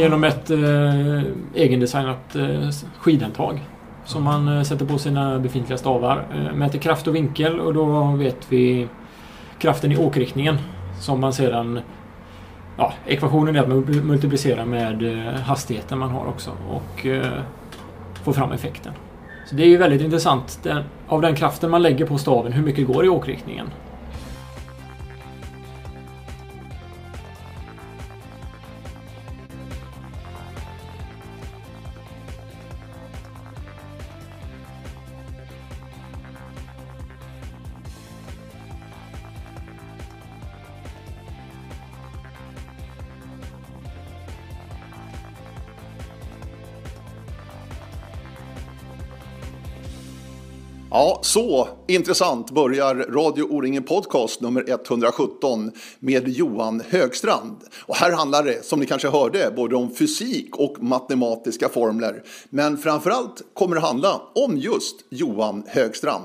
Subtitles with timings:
[0.00, 1.22] Genom ett eh,
[1.54, 3.60] egendesignat eh, skidhandtag.
[4.04, 6.26] Som man eh, sätter på sina befintliga stavar.
[6.34, 8.88] Eh, mäter kraft och vinkel och då vet vi
[9.58, 10.58] kraften i åkriktningen.
[11.00, 11.80] Som man sedan...
[12.76, 16.50] Ja, ekvationen är att man multiplicerar med eh, hastigheten man har också.
[16.68, 17.26] Och eh,
[18.22, 18.92] får fram effekten.
[19.46, 20.60] Så det är ju väldigt intressant.
[20.62, 23.66] Den, av den kraften man lägger på staven, hur mycket går i åkriktningen?
[51.00, 57.56] Ja, så intressant börjar Radio O-ringen Podcast nummer 117 med Johan Högstrand.
[57.86, 62.22] Och här handlar det, som ni kanske hörde, både om fysik och matematiska formler.
[62.50, 66.24] Men framförallt kommer det handla om just Johan Högstrand.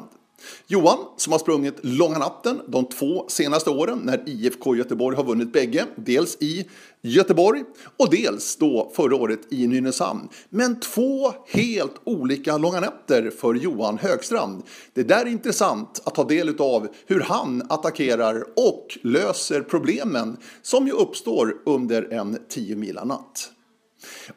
[0.68, 5.54] Johan, som har sprungit långa natten de två senaste åren när IFK Göteborg har vunnit
[5.54, 6.66] bägge, dels i
[7.06, 7.64] Göteborg
[7.98, 10.30] och dels då förra året i Nynäshamn.
[10.50, 14.64] Men två helt olika långa nätter för Johan Högstrand.
[14.94, 20.88] Det där är intressant att ta del av hur han attackerar och löser problemen som
[20.88, 23.52] ju uppstår under en 10 mila natt.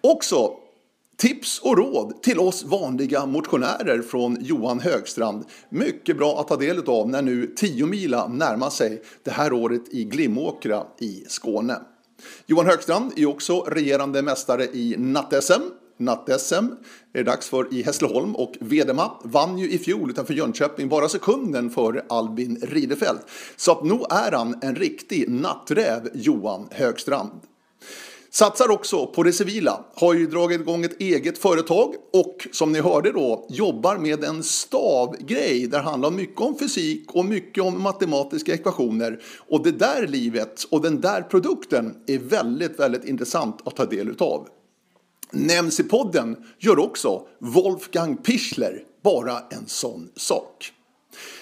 [0.01, 0.53] Också
[1.21, 5.45] Tips och råd till oss vanliga motionärer från Johan Högstrand.
[5.69, 9.83] Mycket bra att ta del av när nu 10 mila närmar sig det här året
[9.91, 11.81] i Glimåkra i Skåne.
[12.47, 15.63] Johan Högstrand är också regerande mästare i natt-SM.
[15.97, 16.65] Natt-SM
[17.13, 21.09] är det dags för i Hässleholm och Vedema vann ju i fjol utanför Jönköping bara
[21.09, 23.21] sekunden före Albin Ridefelt.
[23.57, 27.31] Så att nog är han en riktig natträv, Johan Högstrand.
[28.31, 32.81] Satsar också på det civila, har ju dragit igång ett eget företag och som ni
[32.81, 37.83] hörde då jobbar med en stavgrej där det handlar mycket om fysik och mycket om
[37.83, 39.23] matematiska ekvationer.
[39.49, 44.09] Och det där livet och den där produkten är väldigt, väldigt intressant att ta del
[44.09, 44.49] utav.
[45.31, 50.73] Nämns i podden gör också Wolfgang Pichler bara en sån sak.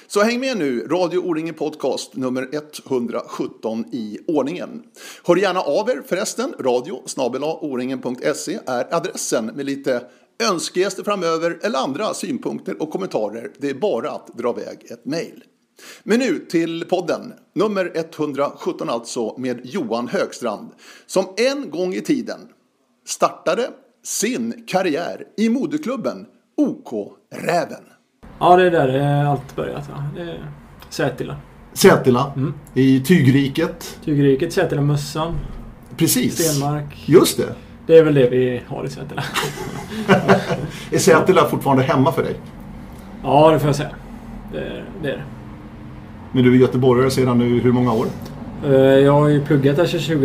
[0.09, 4.83] Så häng med nu, Radio O-ringen Podcast nummer 117 i ordningen.
[5.25, 7.03] Hör gärna av er förresten, radio
[7.61, 10.07] oringen.se är adressen med lite
[10.51, 13.51] önskegäster framöver eller andra synpunkter och kommentarer.
[13.59, 15.45] Det är bara att dra iväg ett mejl.
[16.03, 20.71] Men nu till podden, nummer 117 alltså med Johan Högstrand
[21.07, 22.41] som en gång i tiden
[23.07, 23.71] startade
[24.03, 27.96] sin karriär i moderklubben OK Räven.
[28.39, 29.91] Ja, det är där det allt börjat.
[29.93, 30.03] Ja.
[30.17, 30.39] Det är
[30.89, 31.37] Sätila.
[31.73, 32.55] Sätila, mm.
[32.75, 33.99] i Tygriket.
[34.05, 35.35] Tygriket, Sätila Mössan.
[35.97, 36.39] Precis.
[36.39, 37.05] Stenmark.
[37.07, 37.55] Just det.
[37.87, 39.23] Det är väl det vi har i Sätila.
[40.91, 42.35] är Sätila fortfarande hemma för dig?
[43.23, 43.91] Ja, det får jag säga.
[44.53, 45.23] Det, det är det.
[46.33, 48.07] Men du är göteborgare sedan nu hur många år?
[48.65, 50.19] Eh, jag har ju pluggat där sedan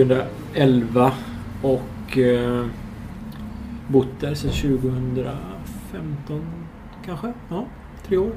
[0.56, 1.12] 2011
[1.62, 2.66] och eh,
[3.88, 5.36] bott där sedan 2015
[7.06, 7.34] kanske.
[7.50, 7.66] Ja
[8.08, 8.32] tre år.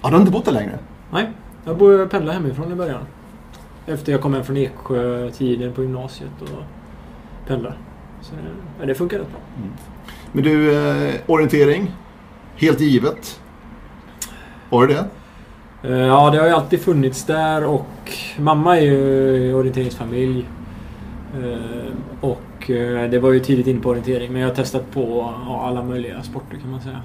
[0.00, 0.78] Har du inte bott där längre?
[1.10, 1.30] Nej,
[1.64, 3.02] jag bor, pendlade hemifrån i början.
[3.86, 6.48] Efter jag kom hem från Eksjö-tiden på gymnasiet och
[7.46, 7.74] pendlade.
[8.20, 8.32] Så
[8.80, 9.40] det, det funkar rätt bra.
[9.56, 9.72] Mm.
[10.32, 11.92] Men du, eh, orientering?
[12.56, 13.40] Helt givet?
[14.70, 15.04] Var det det?
[15.88, 20.48] Eh, ja, det har ju alltid funnits där och mamma är ju orienteringsfamilj.
[21.34, 25.32] Eh, och eh, det var ju tidigt in på orientering men jag har testat på
[25.46, 27.00] ja, alla möjliga sporter kan man säga.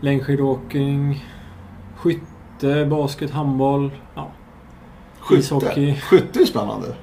[0.00, 1.24] Eh, längdskidåkning,
[1.96, 4.28] skytte, basket, handboll, ja.
[5.20, 5.40] Skytte?
[5.40, 5.94] Ishockey.
[5.94, 6.94] Skytte är spännande.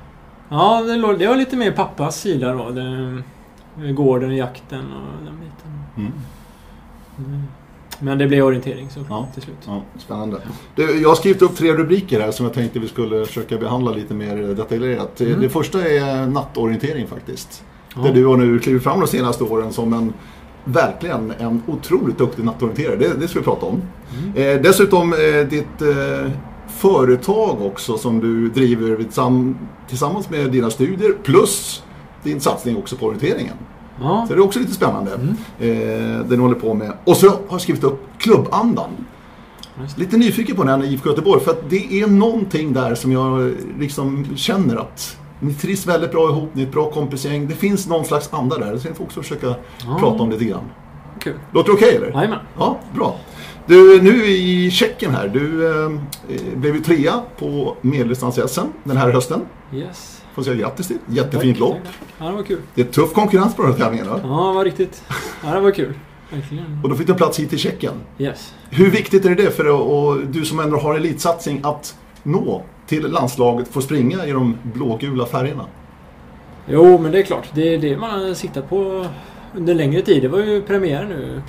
[0.49, 2.69] Ja, det, det var lite mer pappas sida då.
[2.69, 5.83] Det, gården, jakten och den biten.
[5.97, 6.11] Mm.
[7.17, 7.43] Mm.
[7.99, 9.57] Men det blev orientering så ja, till slut.
[9.65, 10.41] Ja, spännande.
[10.75, 13.91] Du, jag har skrivit upp tre rubriker här som jag tänkte vi skulle försöka behandla
[13.91, 15.21] lite mer detaljerat.
[15.21, 15.41] Mm.
[15.41, 17.63] Det första är nattorientering faktiskt.
[17.95, 18.01] Ja.
[18.01, 20.13] Där du har nu klivit fram de senaste åren som en
[20.67, 22.95] verkligen en otroligt duktig nattorienterare.
[22.95, 23.81] Det, det ska vi prata om.
[24.17, 24.55] Mm.
[24.55, 26.31] Eh, dessutom eh, ditt eh,
[26.67, 29.03] företag också som du driver
[29.87, 31.83] tillsammans med dina studier plus
[32.23, 33.55] din satsning också på orienteringen.
[34.01, 34.25] Ja.
[34.27, 35.11] Så det är också lite spännande.
[35.13, 35.35] Mm.
[35.59, 36.93] Eh, den håller på med.
[37.03, 38.89] Och så har jag skrivit upp klubbandan.
[39.95, 43.53] Lite nyfiken på den här IFK Göteborg för att det är någonting där som jag
[43.79, 47.47] liksom känner att ni trivs väldigt bra ihop, ni är ett bra kompisgäng.
[47.47, 48.71] Det finns någon slags anda där.
[48.71, 49.97] Det ska få också försöka ja.
[49.99, 50.63] prata om lite grann.
[51.19, 51.39] Kul.
[51.51, 52.17] Låter okej okay, eller?
[52.17, 52.39] Jajamän.
[52.57, 53.15] Ja, bra.
[53.65, 55.27] Du, nu i Tjeckien här.
[55.27, 55.89] Du eh,
[56.55, 59.41] blev ju trea på medeldistans-SM den här hösten.
[59.73, 60.21] Yes.
[60.35, 60.97] Får säga grattis till.
[61.07, 61.77] Jättefint lopp.
[62.17, 62.61] Ja, det var kul.
[62.75, 64.09] Det är tuff konkurrens på den här tävlingen.
[64.09, 64.19] va?
[64.23, 65.03] Ja, det var riktigt.
[65.43, 65.93] Ja, det var kul.
[66.29, 66.79] Verkligen.
[66.83, 67.93] Och då fick du plats hit till Tjeckien.
[68.17, 68.53] Yes.
[68.69, 71.95] Hur viktigt är det för dig och du som ändå har elitsatsning att
[72.27, 75.65] nå till landslaget, få springa i de blågula färgerna?
[76.69, 77.49] Jo, men det är klart.
[77.53, 79.05] Det är det man har siktat på
[79.55, 80.21] under längre tid.
[80.21, 81.41] Det var ju premiär nu.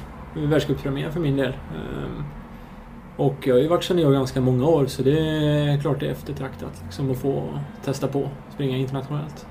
[0.46, 1.46] Världscuppremiär för min del.
[1.48, 2.24] Ehm,
[3.16, 6.10] Och jag har ju varit senior ganska många år så det är klart det är
[6.10, 7.42] eftertraktat liksom, att få
[7.84, 9.46] testa på springa internationellt.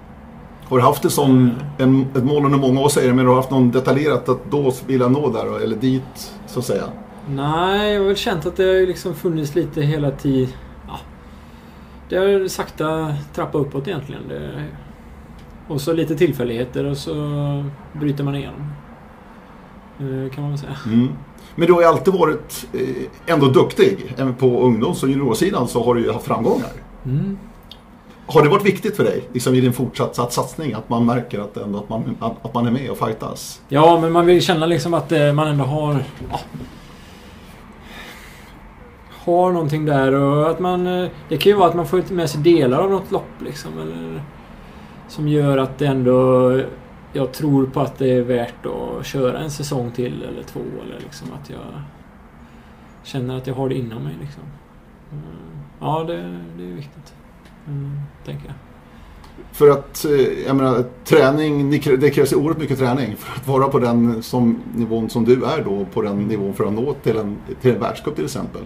[0.63, 3.33] Har du haft det som en, ett mål under många år säger du, men har
[3.33, 6.83] du haft någon detaljerat att då vill jag nå där eller dit så att säga?
[7.29, 10.49] Nej, jag har väl känt att det har liksom funnits lite hela tiden.
[12.09, 14.27] Det har sakta trappat uppåt egentligen.
[14.27, 14.63] Det,
[15.67, 17.13] och så lite tillfälligheter och så
[17.93, 18.71] bryter man igenom.
[19.99, 20.77] Eh, Kan man väl säga.
[20.85, 21.09] Mm.
[21.55, 24.15] Men du har ju alltid varit eh, ändå duktig.
[24.17, 26.71] Även på ungdoms och juniorsidan så har du ju haft framgångar.
[27.05, 27.37] Mm.
[28.25, 31.57] Har det varit viktigt för dig liksom i din fortsatta satsning att man märker att,
[31.57, 33.61] ändå att, man, att, att man är med och fightas?
[33.69, 36.03] Ja, men man vill känna liksom att eh, man ändå har...
[36.31, 36.39] Ja,
[39.33, 40.87] har någonting där och att man...
[40.87, 43.71] eh, Det kan ju vara att man får med sig delar av något lopp liksom.
[43.81, 44.21] Eller,
[45.07, 46.61] som gör att det ändå...
[47.13, 50.59] Jag tror på att det är värt att köra en säsong till eller två.
[50.85, 51.59] Eller liksom att jag
[53.03, 54.13] känner att jag har det inom mig.
[54.21, 54.43] Liksom.
[55.11, 55.23] Mm.
[55.79, 56.13] Ja, det,
[56.57, 57.13] det är viktigt.
[57.67, 58.53] Mm, tänker jag.
[59.51, 60.11] För att, eh,
[60.47, 63.79] jag menar, träning, det krä- det krävs ju oerhört mycket träning för att vara på
[63.79, 67.37] den som, nivån som du är då, på den nivån för att nå till en,
[67.61, 68.61] till en världscup till exempel.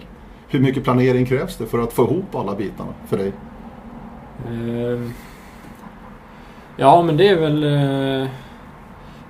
[0.52, 3.32] Hur mycket planering krävs det för att få ihop alla bitarna för dig?
[4.48, 5.12] Ehm.
[6.76, 7.62] Ja, men det är väl...
[7.64, 8.28] eh,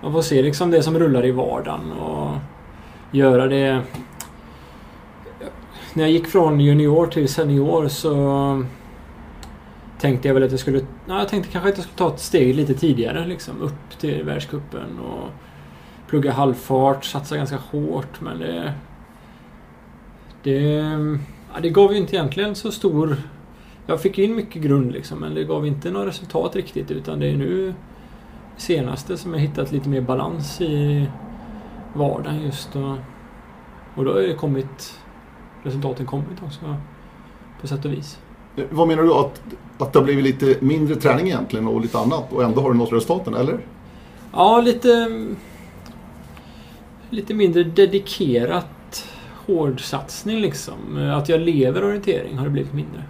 [0.03, 2.31] Man får se liksom det som rullar i vardagen och
[3.11, 3.83] göra det...
[5.95, 8.65] När jag gick från junior till senior så
[10.01, 10.79] tänkte jag väl att jag skulle...
[11.09, 14.25] Ja, jag tänkte kanske att jag skulle ta ett steg lite tidigare liksom upp till
[14.25, 15.29] världscupen och
[16.09, 18.73] plugga halvfart, satsa ganska hårt men det...
[20.43, 20.61] Det,
[21.55, 23.17] ja, det gav ju inte egentligen så stor
[23.87, 27.27] jag fick in mycket grund liksom, men det gav inte några resultat riktigt utan det
[27.27, 27.75] är nu
[28.57, 31.07] senaste som jag hittat lite mer balans i
[31.95, 32.97] vardagen just och,
[33.95, 34.99] och då har det kommit
[35.63, 36.77] resultaten kommit också
[37.61, 38.19] på sätt och vis.
[38.57, 39.15] Eh, Vad menar du?
[39.15, 39.43] Att,
[39.79, 42.79] att det har blivit lite mindre träning egentligen och lite annat och ändå har du
[42.79, 43.59] nått resultaten, eller?
[44.33, 45.09] Ja, lite
[47.11, 48.67] lite mindre dedikerat
[49.47, 50.97] hårdsatsning liksom.
[50.97, 53.03] Att jag lever orientering har det blivit mindre.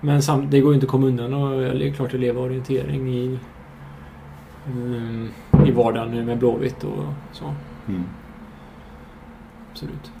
[0.00, 2.40] Men samt, det går ju inte att komma undan och det är klart att leva
[2.40, 3.38] orientering i,
[4.66, 5.28] mm,
[5.66, 7.54] i vardagen nu med Blåvitt och så.
[7.88, 8.04] Mm.
[9.70, 10.12] Absolut.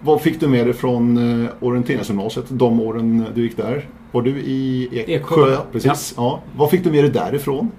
[0.00, 3.88] Vad fick du med dig från eh, orienteringsgymnasiet de åren du gick där?
[4.12, 5.14] Var du i Eksjö?
[5.14, 6.14] Eksjö, ja, precis.
[6.16, 6.40] Ja.
[6.56, 7.70] Vad fick du med dig därifrån?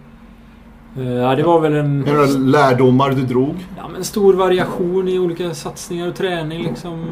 [0.98, 2.00] Eh, Ja, det var väl en...
[2.00, 3.56] Några lärdomar du drog?
[3.78, 7.06] Ja, men stor variation i olika satsningar och träning liksom.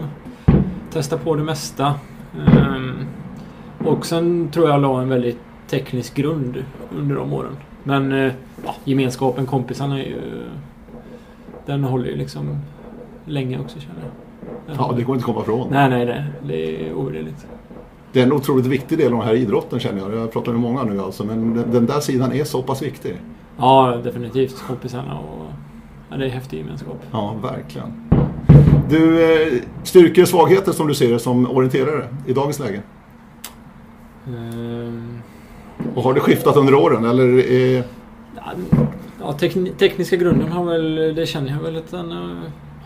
[0.92, 1.94] Testa på det mesta.
[2.48, 2.92] Ehm,
[3.86, 5.40] och sen tror jag la en väldigt
[5.70, 6.64] teknisk grund
[6.98, 7.58] under de åren.
[7.84, 8.32] Men eh,
[8.66, 10.22] ja, gemenskapen, kompisarna är ju...
[11.66, 12.58] Den håller ju liksom
[13.26, 14.12] länge också känner jag.
[14.68, 15.68] Den Ja, det går inte att komma ifrån.
[15.72, 17.46] Nej, nej, det, det är ovärderligt.
[18.12, 20.14] Det är en otroligt viktig del av den här idrotten känner jag.
[20.16, 23.16] Jag pratar med många nu alltså, men den, den där sidan är så pass viktig.
[23.58, 24.64] Ja, definitivt.
[24.68, 25.46] Kompisarna och...
[26.10, 27.02] Ja, det är häftig gemenskap.
[27.12, 27.94] Ja, verkligen.
[28.90, 32.82] Du, eh, styrkor och svagheter som du ser det som orienterare i dagens läge?
[34.28, 35.18] Ehm,
[35.96, 37.52] Och har det skiftat under åren eller?
[37.54, 37.84] Eh,
[39.20, 42.36] Ja, tekni- tekniska grunden har väl, det känner jag väl att den har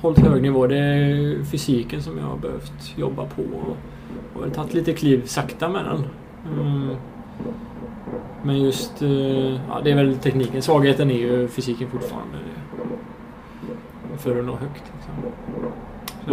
[0.02, 0.68] hållit hög nivå.
[0.68, 3.78] Det är fysiken som jag har behövt jobba på och,
[4.44, 6.04] och tagit lite kliv sakta med den.
[6.60, 6.90] Mm.
[8.44, 10.62] Men just, eh, ja det är väl tekniken.
[10.62, 12.38] Svagheten är ju fysiken fortfarande.
[14.18, 14.84] För att nå högt.
[14.94, 15.32] Liksom.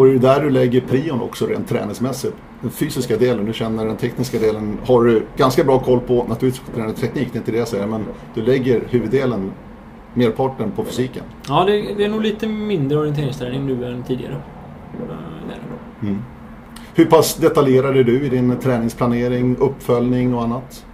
[0.01, 2.37] och är det där du lägger prion också rent träningsmässigt?
[2.61, 6.25] Den fysiska delen, du känner den tekniska delen har du ganska bra koll på.
[6.29, 8.05] Naturligtvis tränar teknik, det är inte det jag säger, men
[8.35, 9.53] du lägger huvuddelen,
[10.15, 11.23] merparten på fysiken.
[11.49, 14.35] Ja, det, det är nog lite mindre orienteringsträning nu än tidigare.
[14.35, 15.09] Eh,
[15.49, 15.55] det
[16.01, 16.07] det.
[16.07, 16.23] Mm.
[16.95, 20.87] Hur pass detaljerad är du i din träningsplanering, uppföljning och annat?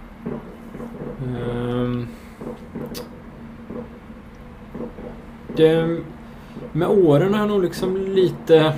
[1.21, 2.07] Um,
[5.55, 5.99] det,
[6.71, 8.73] med åren har jag nog liksom lite...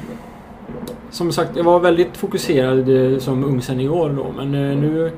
[1.10, 5.12] Som sagt, jag var väldigt fokuserad eh, som ung senior då, men eh, nu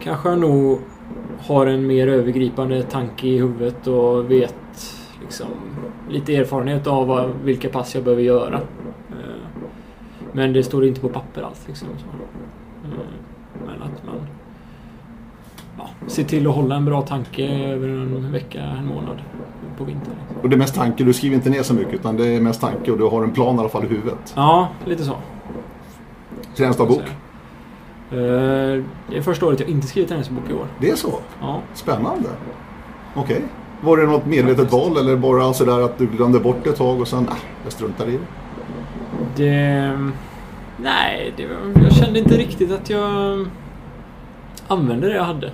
[0.00, 0.78] kanske jag nog
[1.38, 4.54] har en mer övergripande tanke i huvudet och vet
[5.20, 5.46] liksom
[6.08, 8.56] lite erfarenhet av vad, vilka pass jag behöver göra.
[9.10, 9.60] Eh,
[10.32, 11.64] men det står inte på papper alls.
[11.68, 12.06] Liksom, så.
[12.86, 12.98] Mm.
[16.06, 19.16] Ser till att hålla en bra tanke över en vecka, en månad
[19.78, 20.14] på vintern.
[20.42, 22.60] Och det är mest tanke, du skriver inte ner så mycket utan det är mest
[22.60, 24.32] tanke och du har en plan i alla fall i huvudet.
[24.36, 25.12] Ja, lite så.
[26.56, 27.00] Träningsdagbok?
[27.00, 28.16] Eh,
[29.10, 30.66] Det är första året jag inte skrivit träningsbok i år.
[30.80, 31.14] Det är så?
[31.40, 31.60] Ja.
[31.74, 32.28] Spännande.
[33.14, 33.42] Okej.
[33.82, 37.00] Var det något medvetet val eller bara sådär att du glömde bort det ett tag
[37.00, 38.18] och sen, ah, jag struntar i det?
[39.44, 39.98] Det...
[40.76, 41.46] Nej, det,
[41.82, 43.46] jag kände inte riktigt att jag
[44.68, 45.50] använde det jag hade.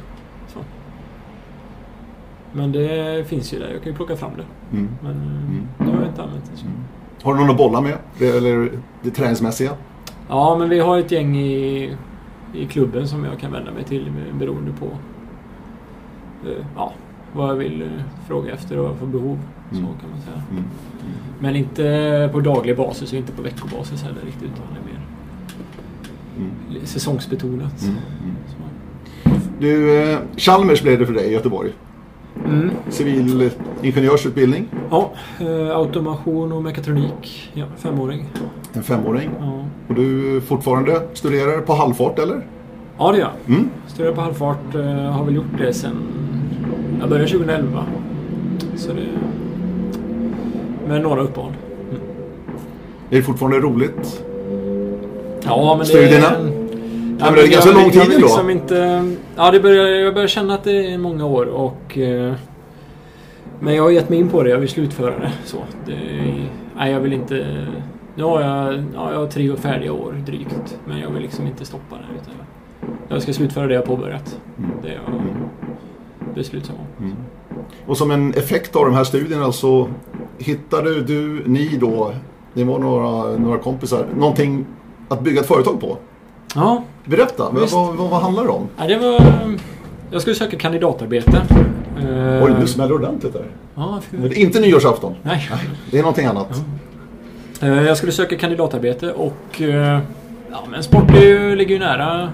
[2.57, 3.71] Men det finns ju där.
[3.73, 4.77] Jag kan ju plocka fram det.
[4.77, 4.89] Mm.
[5.03, 5.67] Men eh, Mm.
[5.79, 6.57] nu har jag inte använt det.
[6.59, 6.67] Så.
[7.23, 7.99] Har du någon att bolla med?
[8.19, 8.71] Det, eller
[9.03, 9.71] det träningsmässiga?
[10.29, 11.91] Ja, men vi har ett gäng i,
[12.55, 14.87] i klubben som jag kan vända mig till beroende på
[16.49, 16.93] eh, ja,
[17.33, 17.89] vad jag vill eh,
[18.29, 19.39] fråga efter och vad jag får behov.
[19.71, 19.89] Så Mm.
[20.01, 20.43] kan man säga.
[20.51, 20.65] Mm.
[21.39, 24.43] Men inte på daglig basis och inte på veckobasis heller riktigt.
[24.55, 25.01] Utan det är mer
[26.39, 26.87] Mm.
[26.87, 27.83] säsongsbetonat.
[27.83, 27.97] Mm.
[28.23, 28.37] Mm.
[28.49, 28.57] Så.
[29.61, 31.73] Du, Chalmers blev det för dig i Göteborg.
[32.45, 32.71] Mm.
[32.89, 33.51] Civil
[33.83, 34.67] ingenjörsutbildning.
[34.91, 37.51] Ja, eh, automation och mekatronik.
[37.55, 38.25] Ja, femåring.
[38.73, 39.31] En femåring.
[39.41, 42.47] Ja, Och du fortfarande studerar på halvfart eller?
[42.99, 43.57] ja det gör jag.
[43.57, 43.71] Mm.
[43.87, 44.75] Studerar på halvfart.
[44.75, 45.97] Eh, har väl gjort det sen...
[47.01, 47.85] Jag började 2011.
[48.77, 49.07] Så det...
[50.89, 51.53] Med några uppehåll.
[53.11, 54.23] Är det fortfarande roligt?
[55.45, 55.85] Ja, men det...
[55.85, 56.56] Studierna?
[57.19, 58.17] Ja, men det är ganska lång tid ändå.
[58.19, 59.11] liksom inte...
[59.37, 61.99] Ja, det börjar, jag börjar känna att det är många år och...
[61.99, 62.35] Eh,
[63.61, 64.51] men jag har gett mig in på det.
[64.51, 65.33] Jag vill slutföra det.
[65.45, 65.57] Så.
[65.87, 65.97] Det,
[66.77, 67.67] nej, jag vill inte...
[68.15, 70.79] Nu har jag, ja, jag har tre färdiga år drygt.
[70.87, 72.21] Men jag vill liksom inte stoppa det.
[72.23, 72.35] Utan
[73.09, 74.41] jag ska slutföra det jag påbörjat.
[74.59, 74.71] Mm.
[74.83, 75.23] Det är jag
[76.35, 77.05] beslutsam om.
[77.05, 77.17] Mm.
[77.87, 79.89] Och som en effekt av de här studierna så
[80.39, 82.13] hittade du, ni då,
[82.55, 84.67] det var några, några kompisar, någonting
[85.09, 85.99] att bygga ett företag på.
[86.55, 88.69] Ja, Berätta, vad, vad, vad, handlar det om?
[88.79, 89.21] ja, det var...
[90.11, 91.43] Jag skulle söka kandidatarbete.
[91.99, 93.47] Eh, Oj, nu smäller det ordentligt där.
[93.75, 95.15] Ja, Men är inte nyårsafton.
[95.23, 95.51] Nej.
[95.91, 96.63] Det är någonting annat.
[97.63, 100.01] Eh, Jag skulle söka kandidatarbete och eh,
[100.51, 102.33] ja, men sport ju, ligger ju nära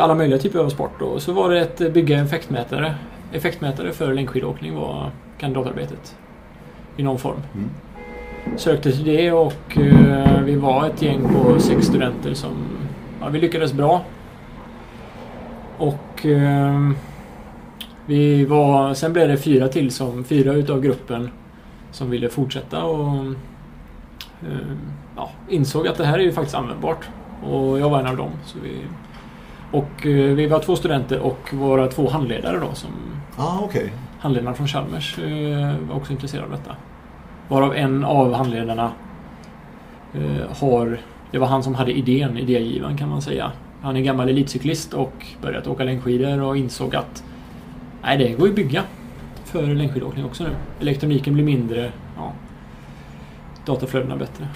[0.00, 1.02] alla möjliga typer av sport.
[1.02, 2.94] Och så var det att bygga en effektmätare.
[3.32, 6.16] Effektmätare för längdskidåkning var kandidatarbetet.
[6.96, 7.36] I någon form.
[7.54, 7.70] Mm.
[8.56, 12.52] Sökte till det och eh, vi var ett gäng på sex studenter som
[13.20, 14.02] ja, vi lyckades bra.
[15.78, 16.90] Och eh,
[18.06, 21.30] vi var, sen blev det fyra till som, fyra utav gruppen
[21.90, 23.14] som ville fortsätta och
[24.42, 24.68] eh,
[25.16, 27.08] ja, insåg att det här är ju faktiskt användbart.
[27.42, 28.30] Och jag var en av dem.
[28.44, 28.78] Så vi,
[29.70, 29.90] och
[30.38, 32.90] vi var två studenter och våra två handledare då som
[33.36, 33.92] Ah, okej.
[34.18, 35.18] handledarna från Chalmers
[35.88, 36.76] var också intresserade av detta.
[37.54, 38.92] Varav en av handledarna
[40.14, 40.98] eh, har...
[41.30, 43.52] Det var han som hade idén, idégivaren kan man säga.
[43.82, 47.24] Han är gammal elitcyklist och börjat åka längdskidor och insåg att
[48.02, 48.82] nej, det går ju att bygga
[49.44, 50.50] för längdskidåkning också nu.
[50.80, 52.32] Elektroniken blir mindre, ja,
[53.66, 54.48] dataflödena bättre.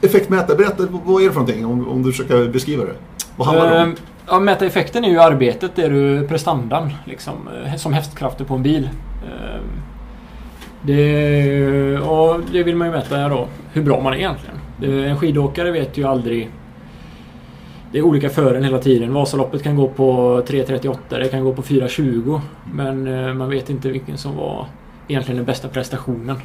[0.00, 2.94] Effektmätare, berätta, vad är det för någonting om, om du försöker beskriva det?
[3.36, 3.90] Vad handlar det om?
[3.90, 8.44] Eh, Ja, mäta effekten är ju arbetet, det är du prestandan liksom, eh, som hästkrafter
[8.44, 8.88] på en bil.
[10.86, 14.56] Det, och det vill man ju mäta då, hur bra man är egentligen.
[14.80, 16.50] Det- En skidåkare vet ju aldrig...
[17.92, 19.12] Det är olika fören hela tiden.
[19.14, 22.40] Vasaloppet kan gå på 3.38, det kan gå på 4.20.
[22.72, 24.66] Men eh, man vet inte vilken som var
[25.08, 26.36] egentligen den bästa prestationen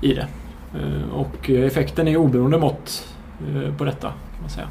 [0.00, 0.26] i det.
[0.74, 3.14] Eh, och effekten är oberoende mått
[3.54, 4.66] eh, på detta kan man säga.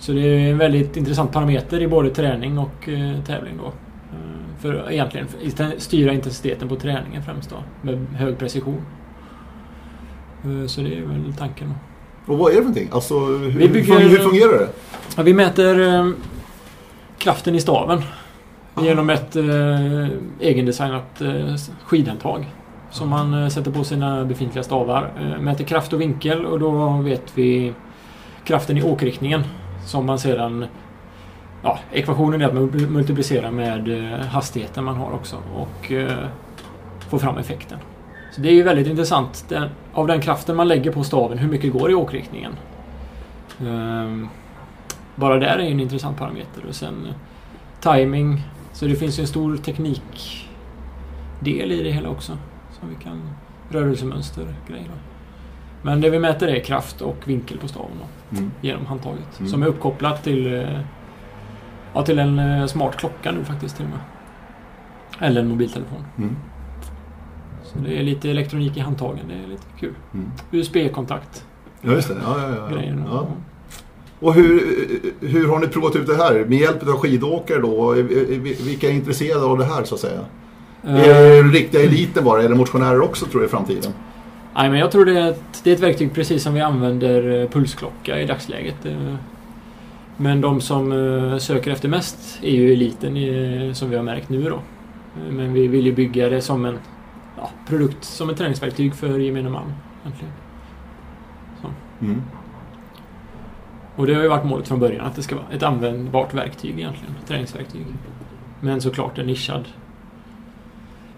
[0.00, 2.88] Så det är en väldigt intressant parameter i både träning och
[3.26, 3.72] tävling då.
[4.62, 7.56] För egentligen för isten- styra intensiteten på träningen främst då.
[7.82, 8.82] Med hög precision.
[10.44, 11.74] Eh, Så det är väl tanken.
[12.26, 12.88] Och vad är det för någonting?
[12.92, 14.68] Alltså, hur, bygger- hur, fungerar det?
[15.16, 16.10] Ja, vi mäter eh,
[17.18, 18.02] kraften i staven.
[18.82, 20.06] Genom ett eh,
[20.40, 21.54] egendesignat eh,
[21.84, 22.46] skidhandtag.
[22.90, 25.10] Som man eh, sätter på sina befintliga stavar.
[25.20, 27.72] Eh, mäter kraft och vinkel och då vet vi
[28.44, 29.42] kraften i åkriktningen.
[29.86, 30.64] Som man sedan...
[31.62, 35.36] Ja, ekvationen är att man multiplicerar med eh, hastigheten man har också.
[35.54, 36.26] Och eh,
[37.08, 37.78] får fram effekten.
[38.32, 39.44] Så det är ju väldigt intressant.
[39.48, 42.52] Den, av den kraften man lägger på staven, hur mycket går i åkriktningen?
[43.66, 44.28] Ehm,
[45.14, 46.64] bara där är ju en intressant parameter.
[46.68, 47.14] Och sen eh,
[47.80, 48.40] timing.
[48.72, 52.32] Så det finns ju en stor teknikdel i det hela också.
[52.80, 53.30] Som vi kan...
[53.68, 54.94] Rörelsemönster grejer då.
[55.82, 58.50] Men det vi mäter är kraft och vinkel på staven då, Mm.
[58.60, 59.38] genom handtaget.
[59.38, 59.50] Mm.
[59.50, 60.66] Som är uppkopplat till,
[61.94, 64.00] ja, till en eh, smart klocka nu faktiskt till och med.
[65.28, 66.04] Eller en mobiltelefon.
[66.18, 66.36] Mm.
[67.64, 69.24] Så det är lite elektronik i handtagen.
[69.28, 69.94] Det är lite kul.
[70.14, 70.30] Mm.
[70.50, 71.44] USB-kontakt.
[71.80, 72.14] Ja, just det.
[72.24, 73.04] Ja, ja, ja, Grejen.
[73.10, 73.26] ja.
[74.20, 74.60] Och hur,
[75.20, 76.44] hur har ni provat ut det här?
[76.48, 77.90] Med hjälp av skidåkare då?
[78.64, 80.20] Vilka är intresserade av det här så att säga?
[80.84, 83.92] Eh, Är det riktiga eliten bara, eller motionärer också tror jag i framtiden?
[84.54, 87.42] Nej, men jag tror det är, ett, det är ett verktyg precis som vi använder
[87.42, 88.76] eh, pulsklocka i dagsläget.
[90.16, 94.42] Men de som eh, söker efter mest är ju eliten som vi har märkt nu
[94.42, 94.56] då.
[94.56, 96.78] Eh, Men vi vill ju bygga det som en
[97.36, 99.72] ja, produkt, som ett träningsverktyg för gemene man.
[100.04, 100.32] Egentligen.
[102.00, 102.22] Mm.
[103.96, 106.78] Och det har ju varit målet från början att det ska vara ett användbart verktyg
[106.78, 107.14] egentligen.
[107.28, 107.86] Träningsverktyg.
[108.60, 109.64] Men såklart en nischad.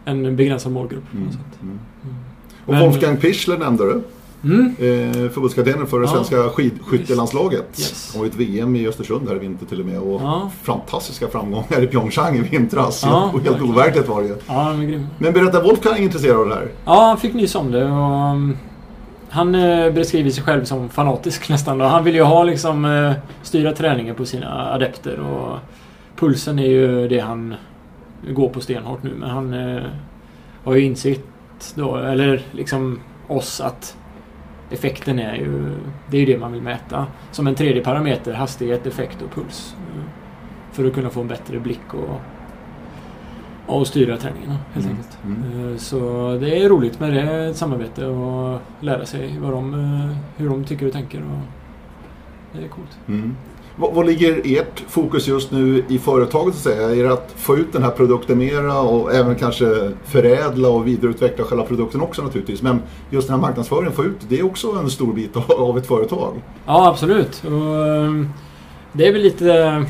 [0.05, 1.29] En begränsad målgrupp Mm.
[1.29, 1.39] Mm.
[1.63, 1.79] Mm.
[2.67, 4.03] Och Men- Wolfgang Pichler nämnde du.
[4.45, 4.67] Mm.
[4.79, 6.13] Eh, förbundskaptenen för det Ja.
[6.13, 7.67] svenska skidskyttelandslaget.
[7.71, 8.11] Yes.
[8.13, 9.99] Det var ett VM i Östersund här i vinter till och med.
[9.99, 10.51] Och Ja.
[10.63, 13.03] fantastiska framgångar i Pyeongchang i vintras.
[13.07, 13.75] Ja, och helt verkligen.
[13.75, 14.37] overkligt var det ju.
[14.49, 15.07] Ja, grym.
[15.19, 16.69] Men berätta, Wolfgang är intresserad av det här?
[16.85, 18.57] Ja, han fick nys om det och um,
[19.29, 21.81] han eh, beskriver sig själv som fanatisk nästan.
[21.81, 25.59] Och han vill ju ha liksom eh, styra träningen på sina adepter och
[26.17, 27.55] pulsen är ju det han
[28.31, 29.11] går på stenhårt nu.
[29.19, 29.55] Men han
[30.65, 31.21] har ju insett
[31.75, 33.97] då, eller liksom oss att
[34.75, 35.75] effekten är ju,
[36.11, 37.07] det är ju det man vill mäta.
[37.31, 39.77] Som en tredje parameter, hastighet, effekt och puls.
[39.95, 40.03] Eh,
[40.73, 42.21] För att kunna få en bättre blick och,
[43.67, 44.97] och styra träningen helt Mm.
[44.97, 45.19] enkelt.
[45.25, 45.71] Mm.
[45.73, 45.99] Eh, Så
[46.41, 50.87] det är roligt med det, samarbete och lära sig vad de, eh, hur de tycker
[50.87, 51.19] och tänker.
[51.23, 51.39] Och
[52.59, 52.99] det är coolt.
[53.09, 53.37] Mm.
[53.77, 56.55] Vad, vad ligger ert fokus just nu i företaget?
[56.55, 56.91] Så att säga?
[56.91, 61.45] Är det att få ut den här produkten mera och även kanske förädla och vidareutveckla
[61.45, 62.63] själva produkten också naturligtvis.
[62.63, 65.87] Men just den här marknadsföringen, få ut det är också en stor bit av, ett
[65.87, 66.35] företag.
[66.67, 67.45] Ja, absolut.
[67.45, 68.29] Och, ehm,
[68.93, 69.85] det är väl lite...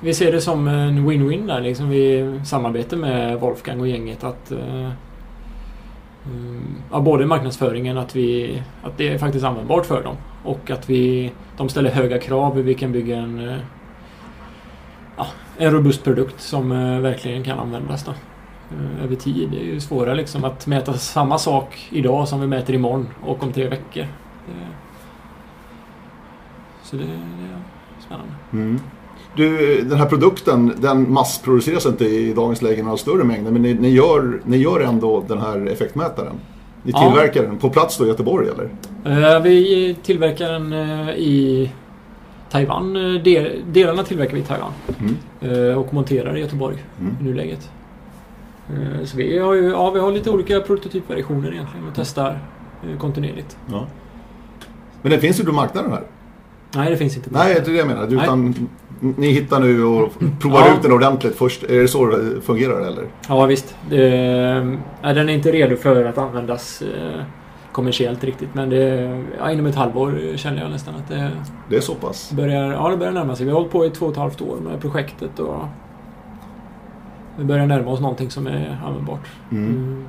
[0.00, 1.88] Vi ser det som en win-win där liksom.
[1.88, 4.50] Vi samarbetar med Wolfgang och gänget att...
[4.50, 4.90] Eh,
[6.28, 10.16] Eh, mm, Ja, både marknadsföringen, att, vi, att det är faktiskt användbart för dem.
[10.44, 13.48] Och att vi, de ställer höga krav hur vi kan bygga en...
[13.48, 13.58] Eh,
[15.16, 15.26] ja,
[15.58, 18.14] en robust produkt som eh, verkligen kan användas då.
[19.02, 19.50] Över tid.
[19.50, 23.42] Det är ju svårare liksom att mäta samma sak idag som vi mäter imorgon och
[23.42, 24.06] om tre veckor.
[24.46, 24.66] Det,
[26.82, 27.62] så det, det är
[28.00, 28.32] spännande.
[28.52, 28.80] Mm.
[29.36, 33.62] Du, den här produkten den massproduceras inte i dagens läge i några större mängder men
[33.62, 36.34] ni, ni, gör, ni gör ändå den här effektmätaren.
[36.82, 36.98] Ni Ja.
[36.98, 38.68] tillverkar den på plats då i Göteborg eller?
[39.36, 41.70] Eh, Vi tillverkar den eh, i
[42.50, 42.96] Taiwan.
[42.96, 44.72] Eh, Del, delarna tillverkar vi i Taiwan.
[45.40, 45.78] Mm.
[45.78, 47.16] Och monterar i Göteborg Mm.
[47.20, 47.70] i nuläget.
[49.04, 52.38] Så vi har, ju, ja, vi har lite olika prototypversioner egentligen och testar
[52.98, 53.56] kontinuerligt.
[53.70, 53.86] Ja.
[55.02, 56.02] Men den finns ju på marknaden här.
[56.74, 57.30] Nej, det finns inte.
[57.32, 58.06] Nej, det är det jag menar.
[58.06, 58.24] Nej.
[58.24, 58.68] Utan,
[59.00, 60.74] ni hittar nu och provar Ja.
[60.76, 61.62] ut den ordentligt först.
[61.62, 63.04] Är det så det fungerar eller?
[63.28, 63.74] Ja, visst.
[63.90, 63.96] Eh,
[65.14, 67.20] den är inte redo för att användas eh,
[67.72, 68.48] kommersiellt riktigt.
[68.54, 71.30] Men det, ja, inom ett halvår känner jag nästan att det
[71.68, 72.32] Det är så pass?
[72.32, 73.46] börjar, ja, det börjar närma sig.
[73.46, 75.58] Vi har hållit på i två och ett halvt år med projektet och
[77.38, 79.26] vi börjar närma oss någonting som är användbart.
[79.50, 79.64] Mm.
[79.66, 80.04] Mm.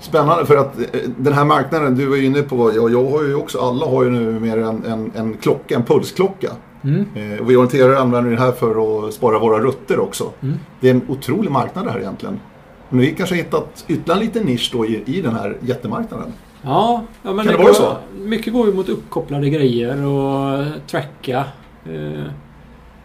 [0.00, 3.22] Spännande för att eh, den här marknaden, du var ju inne på, ja, jag har
[3.22, 6.50] ju också, alla har ju nu mer en, en, en klocka, en pulsklocka.
[6.84, 7.06] Mm.
[7.14, 10.32] Eh, vi orienterare använder den här för att spara våra rutter också.
[10.42, 10.58] Mm.
[10.80, 12.40] Det är en otrolig marknad det här egentligen.
[12.88, 16.32] Men vi kanske har hittat ytterligare en liten nisch då i, i den här jättemarknaden.
[16.62, 17.96] Ja, ja men Kan det vara så?
[18.18, 21.44] Mycket går ju mot uppkopplade grejer och tracka
[21.84, 22.24] eh,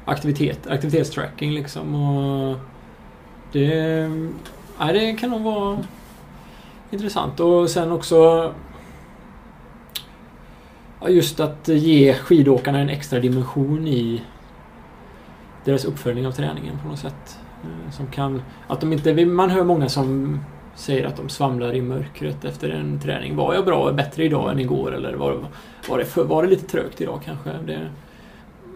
[0.05, 1.95] aktivitet, aktivitetstracking liksom.
[1.95, 2.57] Och
[3.51, 3.65] det,
[4.79, 5.77] ja, det kan nog vara
[6.93, 7.39] intressant.
[7.39, 8.51] Och sen också
[11.01, 14.21] ja, just att ge skidåkarna en extra dimension i
[15.65, 17.39] deras uppföljning av träningen på något sätt.
[17.63, 20.39] Eh, som kan, att de inte, man hör många som
[20.75, 23.35] säger att de svamlar i mörkret efter en träning.
[23.35, 24.95] Var jag bra, bättre idag än igår?
[24.95, 25.37] Eller var,
[25.89, 27.51] var, det, för, var det lite trögt idag kanske?
[27.65, 27.89] Det,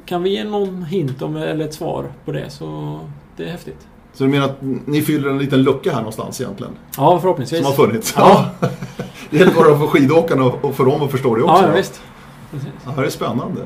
[0.05, 2.99] kan vi ge någon hint om, eller ett svar på det så
[3.35, 3.87] det är häftigt.
[4.17, 6.73] Så du menar att ni fyller en liten lucka här någonstans egentligen?
[6.97, 7.59] Ja, förhoppningsvis.
[7.59, 8.13] Som har funnits?
[8.17, 8.49] Ja.
[9.29, 11.63] det gäller bara för skidåkarna och för dem att förstå det också.
[11.63, 11.77] Ja, då.
[11.77, 12.01] visst.
[12.51, 12.69] Precis.
[12.85, 13.61] Ja, det är spännande.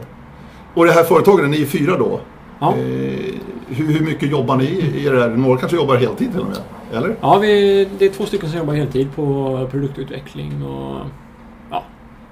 [0.74, 2.20] Och det här företaget, ni är fyra då.
[2.60, 2.70] Ja.
[2.70, 2.78] Eh,
[3.68, 5.30] hur, hur mycket jobbar ni i det här?
[5.30, 6.58] Några kanske jobbar heltid till och med?
[6.94, 7.16] Eller?
[7.22, 11.06] Ja, vi, det är två stycken som jobbar heltid på produktutveckling och
[11.70, 11.84] ja,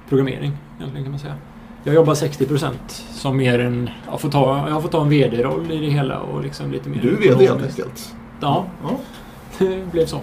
[0.09, 1.35] programmering egentligen kan man säga.
[1.83, 2.71] Jag jobbar 60%
[3.11, 3.89] som mer en...
[4.11, 6.99] Jag får ta, jag får ta en VD-roll i det hela och liksom lite mer...
[7.01, 8.15] Du är VD helt enkelt?
[8.41, 8.99] Ja, ja.
[9.65, 10.19] det blev så.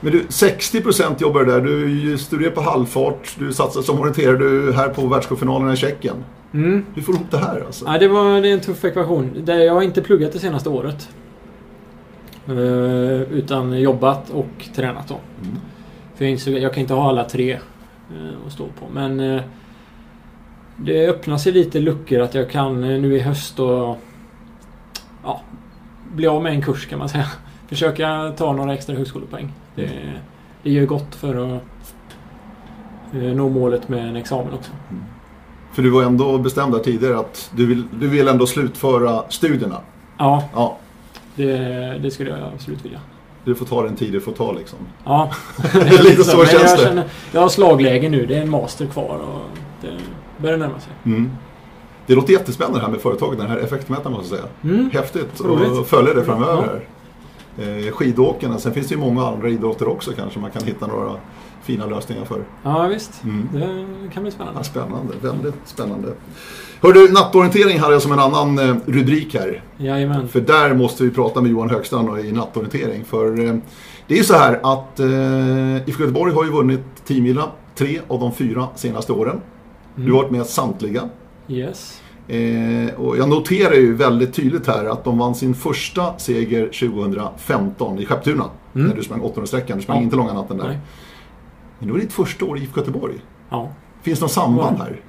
[0.00, 1.60] Men du, 60% jobbar du där.
[1.60, 3.36] Du studerar på halvfart.
[3.38, 6.24] Du satsar som orienterar du här på världscupfinalerna i Tjeckien.
[6.54, 6.84] Mm.
[6.94, 7.84] Hur får du ihop det här alltså?
[7.88, 9.30] Ja, det, var, det är en tuff ekvation.
[9.44, 11.08] Det- Jag har inte pluggat det senaste året.
[12.48, 15.14] Eh, utan jobbat och tränat då.
[15.42, 15.56] Mm.
[16.16, 18.86] För jag insåg att jag kan inte ha alla tre eh, att stå på.
[18.94, 19.42] Men eh,
[20.76, 23.98] det öppnar sig lite luckor att jag kan eh, nu i höst och
[25.24, 25.40] ja,
[26.14, 27.26] bli av med en kurs kan man säga.
[27.68, 29.52] Försöka ta några extra högskolepoäng.
[29.74, 29.90] Det,
[30.62, 31.94] det gör gott för att
[33.12, 34.70] eh, nå målet med en examen också.
[35.72, 39.80] För du var ändå bestämd där tidigare att du vill, du vill ändå slutföra studierna.
[40.18, 40.76] Ja, Ja,
[41.34, 41.56] det,
[42.02, 43.00] det skulle jag absolut vilja.
[43.44, 44.78] du får ta den tid du får ta liksom.
[45.04, 45.30] Ja,
[46.04, 46.82] Lite så Men känns jag det.
[46.84, 48.26] Känner, jag har slagläge nu.
[48.26, 49.42] Det är en master kvar och
[49.82, 49.88] det
[50.38, 50.92] börjar närma sig.
[51.04, 51.30] Mm.
[52.06, 54.74] Det låter jättespännande här med företaget, den här effektmätaren måste jag säga.
[54.74, 54.90] Mm.
[54.90, 56.80] Häftigt att följa det framöver.
[57.56, 57.64] Ja.
[57.64, 61.12] Eh, skidåkarna, sen finns det ju många andra idrotter också kanske man kan hitta några
[61.62, 62.44] fina lösningar för.
[62.62, 63.24] Ja, visst.
[63.24, 63.48] Mm.
[63.52, 64.60] Det kan bli spännande.
[64.60, 66.08] Ja, spännande, väldigt spännande.
[66.82, 69.62] Hör du, nattorientering hade jag som en annan eh, rubrik här.
[69.76, 70.28] Jajamän.
[70.28, 73.04] För där måste vi prata med Johan Högstrand i nattorientering.
[73.04, 73.54] För eh,
[74.06, 78.00] det är ju så här att eh, IFK Göteborg har ju vunnit 10 mila tre
[78.08, 79.40] av de fyra senaste åren.
[79.96, 81.02] Du har varit med samtliga.
[81.48, 82.00] Yes.
[82.28, 87.98] Eh, och jag noterar ju väldigt tydligt här att de vann sin första seger 2015
[87.98, 88.44] i Skepptuna.
[88.74, 88.86] Mm.
[88.88, 89.76] När du sprang 800-sträckan.
[89.76, 90.02] Du sprang Ja.
[90.02, 90.64] inte långa natten där.
[90.68, 90.78] Nej.
[91.78, 93.14] Men det var ditt första år i IFK Göteborg.
[93.50, 93.68] Ja.
[94.02, 95.00] Finns det något samband här?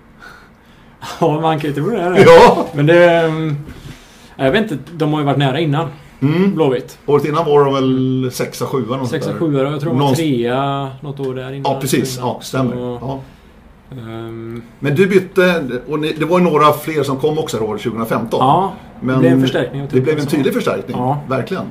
[1.20, 2.24] ja, man kan ju tro det.
[2.26, 2.68] Ja!
[2.74, 3.04] Men det...
[3.20, 3.56] mm,
[4.36, 4.84] Jag vet inte.
[4.94, 5.88] De har ju varit nära innan.
[6.20, 6.56] Mm.
[6.56, 6.98] Blåvitt.
[7.06, 10.16] Året innan var de väl sexa, sjua något Sexa, sjua jag tror de var Någon-
[10.16, 11.72] trea något år där innan.
[11.74, 12.18] Ja, precis.
[12.18, 12.72] Ja, stämmer.
[12.76, 13.20] Så, Ja.
[13.92, 17.82] Ehm, Men du bytte, och ni- det var ju några fler som kom också året
[17.82, 18.40] 2015.
[18.40, 19.88] ja, Men det blev en förstärkning.
[19.92, 21.22] Det blev en tydlig förstärkning, Ja.
[21.30, 21.64] verkligen.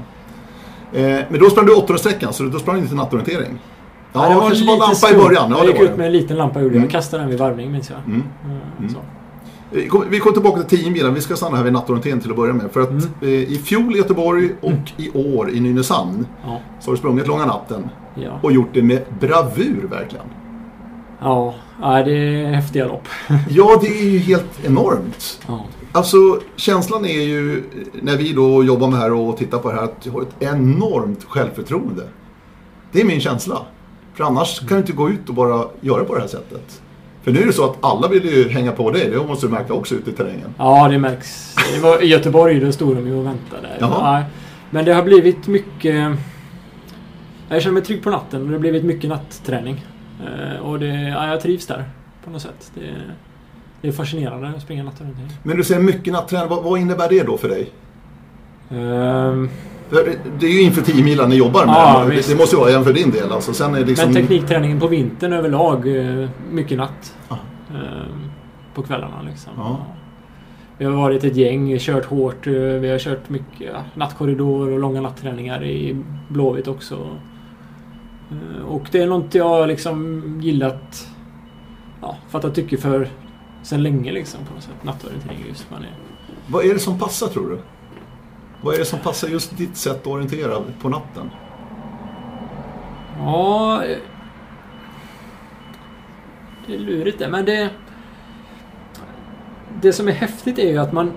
[0.92, 3.58] Eh, men då sprang du 800-sträckan, så då sprang du inte nattorientering.
[4.12, 5.10] Ja, Ja, det var kanske var lampa stor.
[5.10, 5.50] i början.
[5.50, 6.76] Ja, jag gick ut med en liten lampa gjorde jag.
[6.76, 6.82] Mm.
[6.82, 7.98] Jag kastade den vid varvning minns jag.
[8.06, 8.22] Mm.
[8.78, 8.90] Mm.
[8.92, 8.98] Så.
[9.70, 11.14] Vi kom- Vi kommer tillbaka till 10 milen.
[11.14, 12.70] Vi ska stanna här vid nattorienteringen till att börja med.
[12.72, 13.02] För att Mm.
[13.20, 16.60] eh, i fjol i Göteborg och i år i Nynäshamn Ja.
[16.80, 17.88] så har du sprungit långa natten.
[18.14, 18.30] Ja.
[18.42, 20.26] Och gjort det med bravur verkligen.
[21.20, 23.08] Ja, det är häftiga lopp.
[23.50, 25.40] Ja, det är ju helt enormt.
[25.48, 25.64] Ja.
[25.92, 26.16] Alltså
[26.56, 27.62] känslan är ju
[28.02, 30.22] när vi då jobbar med det här och tittar på det här att du har
[30.22, 32.02] ett enormt självförtroende.
[32.92, 33.62] Det är min känsla.
[34.14, 36.82] För annars kan du inte gå ut och bara göra på det här sättet.
[37.22, 39.10] För nu är det så att alla vill ju hänga på dig.
[39.10, 40.54] Det måste du märka också ute i terrängen.
[40.58, 41.54] ja, det märks.
[41.74, 43.68] Det var, I Göteborg då stod de ju och väntade.
[43.80, 44.22] Ja,
[44.70, 46.16] men det har blivit mycket...
[47.48, 49.84] Jag känner mig trygg på natten och det har blivit mycket natträning.
[50.24, 51.84] Eh, Och det, ja, jag trivs där
[52.24, 52.72] på något sätt.
[52.74, 52.80] Det,
[53.80, 55.30] det är fascinerande att springa nattorientering.
[55.42, 56.48] Men du säger mycket natträning.
[56.48, 57.70] Vad, vad innebär det då för dig?
[59.88, 60.04] För
[60.38, 61.74] det- är ju inför 10 milen ni jobbar med.
[61.74, 63.32] Ja, det, det måste ju vara även för din del.
[63.32, 64.12] Alltså, sen är liksom...
[64.12, 67.14] Men teknikträningen på vintern överlag, eh, mycket natt.
[67.30, 68.30] Ehm,
[68.74, 69.52] På kvällarna liksom.
[69.56, 69.86] Ja.
[70.78, 72.46] Vi har varit ett gäng, kört hårt.
[72.46, 75.96] eh, Vi har kört mycket nattkorridor och långa natträningar i
[76.28, 76.98] Blåvitt också.
[78.30, 81.08] Eh, Och det är något jag liksom gillat,
[82.02, 83.08] ja, fattat tycke för
[83.62, 84.84] sen länge liksom på något sätt.
[84.84, 85.70] Nattorientering just.
[85.70, 85.90] Man är,
[86.46, 87.58] Vad är det som passar tror du?
[88.62, 91.30] Vad är det som passar just ditt sätt att orientera på natten?
[93.18, 93.84] Ja...
[93.84, 93.98] eh,
[96.66, 97.70] Det är lurigt det, men det...
[99.82, 101.12] Det som är häftigt är ju att man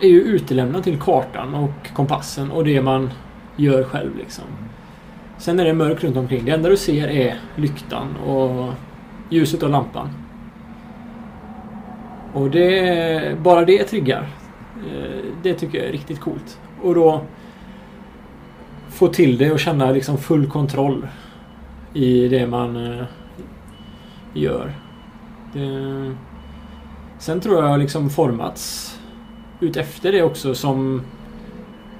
[0.00, 3.10] är ju utelämnad till kartan och kompassen och det man
[3.56, 4.44] gör själv liksom.
[5.38, 6.44] Sen är det mörkt runt omkring.
[6.44, 8.72] Det enda du ser är lyktan och
[9.30, 10.08] ljuset av lampan.
[12.32, 13.38] Och det...
[13.42, 14.28] Bara det triggar.
[14.76, 16.60] Eh, det tycker jag är riktigt coolt.
[16.82, 17.24] Och då
[18.88, 21.06] få till det och känna liksom full kontroll
[21.94, 23.04] i det man eh,
[24.34, 24.72] gör.
[25.52, 26.14] Det,
[27.18, 28.94] sen tror jag liksom formats
[29.60, 31.02] ut efter det också som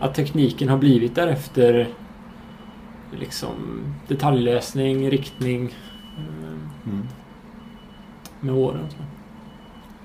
[0.01, 1.89] att tekniken har blivit därefter
[3.19, 3.53] liksom
[4.09, 5.75] detaljläsning, riktning
[6.19, 7.07] eh, Mm.
[8.41, 8.87] med åren.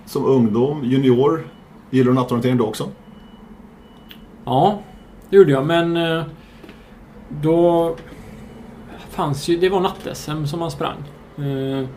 [0.06, 1.48] Som ungdom, junior,
[1.90, 2.90] gillar du nattorientering då också?
[4.46, 4.80] Ja,
[5.30, 6.24] det gjorde jag men eh,
[7.42, 7.96] då
[9.10, 10.98] fanns ju, det var natt-SM som man sprang.
[11.38, 11.88] Eh,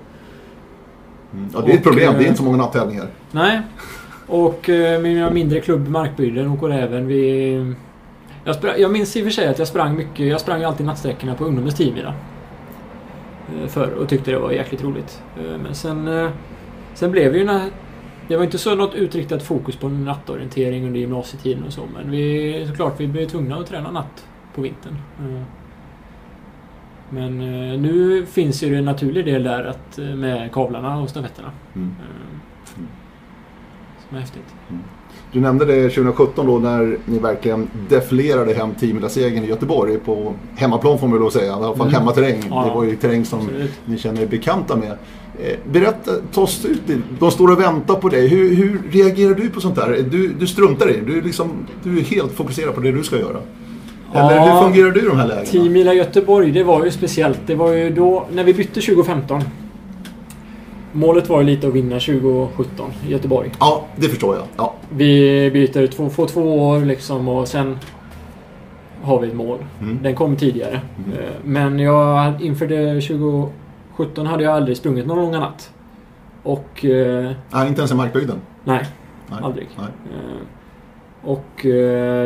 [1.35, 1.49] Mm.
[1.55, 2.13] Ja, det är ett problem.
[2.15, 3.07] Det är inte så många natttävlingar.
[3.31, 3.61] Nej.
[4.27, 7.75] Och eh, mina mindre klubb Markbygden och även vi...
[8.45, 10.27] Jag, sprang, jag minns i och för sig att jag sprang mycket.
[10.27, 12.15] Jag sprang ju alltid nattsträckorna på ungdomens teamida.
[13.63, 15.23] Eh, Förr och tyckte det var jäkligt roligt.
[15.39, 16.09] Eh, Men sen...
[16.09, 16.31] eh,
[16.95, 17.71] Sen blev ju när,
[18.29, 21.83] Det var inte så något utriktat fokus på nattorientering under gymnasietiden och så.
[21.95, 24.97] Men vi, såklart, vi blev tvungna att träna natt på vintern.
[27.11, 27.39] Men
[27.83, 31.51] nu finns ju en naturlig del där att, med kavlarna och stafetterna.
[31.75, 31.89] Mm.
[32.01, 32.81] Eh, Så
[34.09, 34.55] Men häftigt.
[35.33, 40.33] Du nämnde det 2017 då när ni verkligen defilerade hem 10 segern i Göteborg på
[40.57, 41.47] hemmaplan får man väl säga.
[41.47, 41.95] I alla fall Mm.
[41.95, 42.43] hemmaterräng.
[42.51, 42.65] Ja.
[42.69, 43.71] Det var ju terräng som Absolut.
[43.85, 44.91] ni känner er bekanta med.
[44.91, 46.83] Eh, Berätta, ta oss ut
[47.19, 48.29] De står och väntar på dig.
[48.29, 50.05] Hur, hur reagerar du på sånt där?
[50.11, 51.01] Du, du struntar i det.
[51.13, 51.51] Du, är liksom,
[51.83, 53.37] du är helt fokuserad på det du ska göra.
[54.15, 54.55] Eller Ja.
[54.55, 55.47] hur fungerar du i de här lägena?
[55.47, 57.41] 10 mila Göteborg, det var ju speciellt.
[57.47, 59.43] Det var ju då, när vi bytte 2015.
[60.93, 63.51] Målet var ju lite att vinna 2017 i Göteborg.
[63.61, 64.45] Ja, det förstår jag.
[64.57, 64.75] Ja.
[64.91, 67.79] Vi byter två, får två år liksom och sen
[69.03, 69.59] har vi ett mål.
[69.81, 69.99] Mm.
[70.03, 70.81] Den kom tidigare.
[71.07, 71.19] Mm.
[71.19, 75.73] Eh, Men jag, inför det 2017 hade jag aldrig sprungit någon långa natt.
[76.43, 76.85] Och...
[76.85, 78.37] eh, Nej, inte ens i markbygden.
[78.65, 78.85] Nej,
[79.31, 79.39] Nej.
[79.43, 79.69] aldrig.
[79.79, 79.87] Nej.
[80.15, 81.67] Eh, Och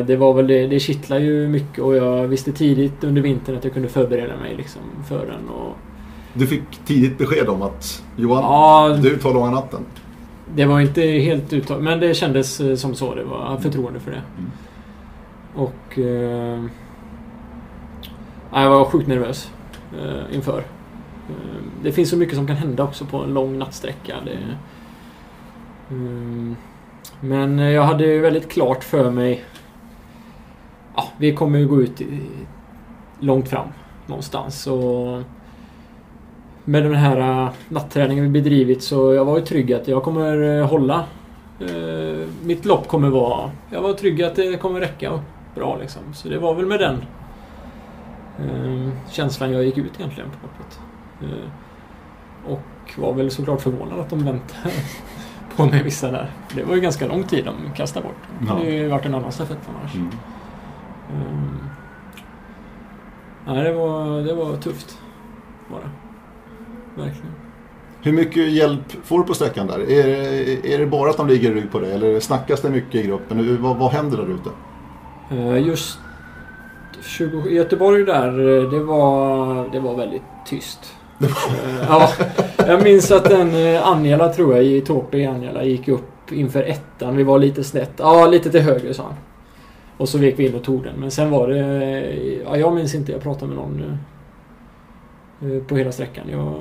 [0.07, 3.65] det var väl det, det kittlar ju mycket och jag visste tidigt under vintern att
[3.65, 5.49] jag kunde förbereda mig liksom för den.
[5.49, 5.77] Och,
[6.39, 9.81] Du fick tidigt besked om att Johan, ja, du tar långa natten.
[10.55, 13.15] det var inte helt uttalat men det kändes eh, som så.
[13.15, 14.23] Det var förtroende för det.
[14.39, 14.51] Mm.
[15.55, 15.99] Och...
[15.99, 16.65] Eh,
[18.53, 19.51] ja, jag var sjukt nervös
[19.99, 20.59] eh, inför.
[21.29, 24.17] Eh, det finns så mycket som kan hända också på en lång nattsträcka.
[24.25, 24.39] Det,
[25.91, 26.57] mm,
[27.21, 29.45] men jag hade ju väldigt klart för mig...
[30.97, 32.21] Ja, vi kommer ju gå ut i,
[33.21, 33.69] långt fram
[34.07, 34.67] någonstans.
[34.67, 35.23] Och
[36.69, 40.59] med den här uh, natträningen vi bedrivit så jag var ju trygg att jag kommer
[40.59, 41.05] eh, hålla.
[41.61, 43.51] Eh, mitt lopp kommer vara...
[43.71, 45.21] Jag var trygg att det kommer räcka
[45.55, 46.03] bra liksom.
[46.15, 47.05] Så det var väl med den
[48.39, 50.81] eh, känslan jag gick ut egentligen på loppet.
[52.47, 54.75] Och var väl såklart förvånad att de väntade
[55.57, 56.31] på mig vissa där.
[56.55, 58.17] Det var ju ganska lång tid de kastade bort.
[58.41, 59.95] Det hade ju varit en annan stafett annars.
[59.95, 60.11] Mm.
[61.11, 61.59] Mm.
[63.47, 64.99] Nej, det var, det var tufft.
[65.71, 66.06] Var det.
[66.97, 67.33] Verkligen.
[68.03, 69.79] Hur mycket hjälp får du på sträckan där?
[69.79, 72.71] Är, det- är det bara att de ligger i rygg på dig eller snackas det
[72.71, 73.63] mycket i gruppen?
[73.63, 74.51] Vad, vad händer där ute?
[75.43, 75.99] Eh, Just
[77.03, 80.79] 20, i Göteborg där, eh, det var, det var väldigt tyst.
[81.21, 82.09] Eh, ja,
[82.67, 87.17] jag minns att den Angela tror jag, i i Angela, gick upp inför ettan.
[87.17, 87.93] Vi var lite snett.
[87.97, 89.15] Ja, lite till höger sa han.
[89.97, 90.95] Och så vek vi in och tog den.
[91.01, 91.59] Men sen var det...
[92.45, 93.13] Ja, jag minns inte.
[93.13, 93.99] Jag pratade med någon
[95.69, 96.25] på hela sträckan.
[96.31, 96.55] Jag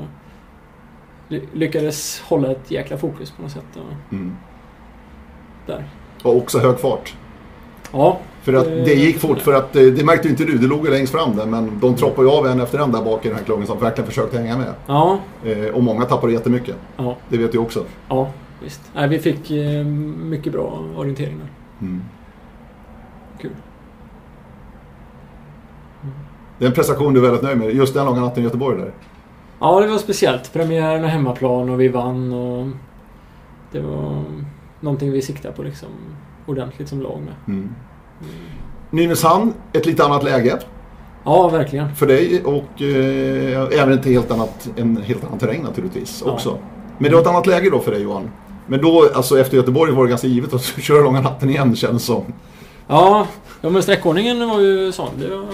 [1.54, 3.66] lyckades hålla ett jäkla fokus på något sätt.
[3.76, 4.36] och- Mm.
[5.66, 5.84] Där.
[6.24, 7.16] Och också hög fart.
[7.92, 10.58] Ja, För att Eh, det gick fort, för att eh, det märkte ju inte du,
[10.58, 13.02] du låg ju längst fram där, men de troppade ju av en efter en där
[13.04, 14.74] bak i den här klungan som verkligen försökte hänga med.
[14.88, 16.76] ja, Eh, Och många tappade jättemycket.
[16.98, 17.16] ja.
[17.30, 17.84] Det vet du också.
[18.10, 18.30] Ja,
[18.64, 18.82] visst.
[18.96, 21.48] Nej, vi fick eh, mycket bra orientering där.
[21.88, 22.02] Mm.
[23.42, 23.52] Kul.
[26.60, 28.78] Det är en prestation du är väldigt nöjd med, just den långa natten i Göteborg
[28.78, 28.92] där.
[29.60, 30.54] Ja, det var speciellt.
[30.54, 32.68] Premiären och hemmaplan och vi vann och
[33.72, 34.24] det var
[34.80, 35.89] någonting vi siktade på liksom
[36.46, 37.56] ordentligt som lag med.
[37.56, 37.70] Mm.
[38.89, 40.60] Nynäshamn, ett lite annat läge
[41.24, 41.96] Ja, verkligen.
[41.96, 46.32] för dig och eh, även ett helt annat, en helt annan terräng naturligtvis Ja.
[46.32, 46.58] också.
[46.98, 48.30] Men det var ett annat läge då för dig Johan.
[48.68, 52.04] Men då, alltså efter Göteborg var det ganska givet att köra långa natten igen känns
[52.06, 52.24] som.
[52.88, 53.28] Ja,
[53.62, 55.10] ja men sträckordningen var ju sån.
[55.20, 55.46] Det var,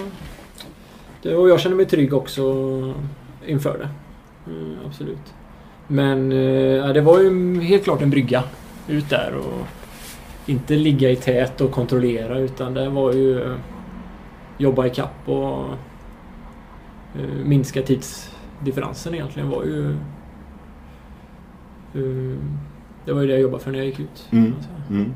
[1.22, 2.42] det var, jag kände mig trygg också
[3.46, 3.88] inför det.
[4.50, 5.34] Mm, absolut.
[5.86, 8.42] Men eh, det var ju helt klart en brygga
[8.88, 9.66] ut där och
[10.46, 13.56] inte ligga i tät och kontrollera utan det var ju eh,
[14.58, 15.64] jobba i kapp och
[17.14, 19.90] eh, minska tidsdifferensen egentligen var ju
[21.94, 22.38] eh,
[23.04, 24.28] det var ju det jag jobbade för när jag gick ut.
[24.30, 24.54] Mm.
[24.62, 25.00] säga.
[25.00, 25.14] Mm.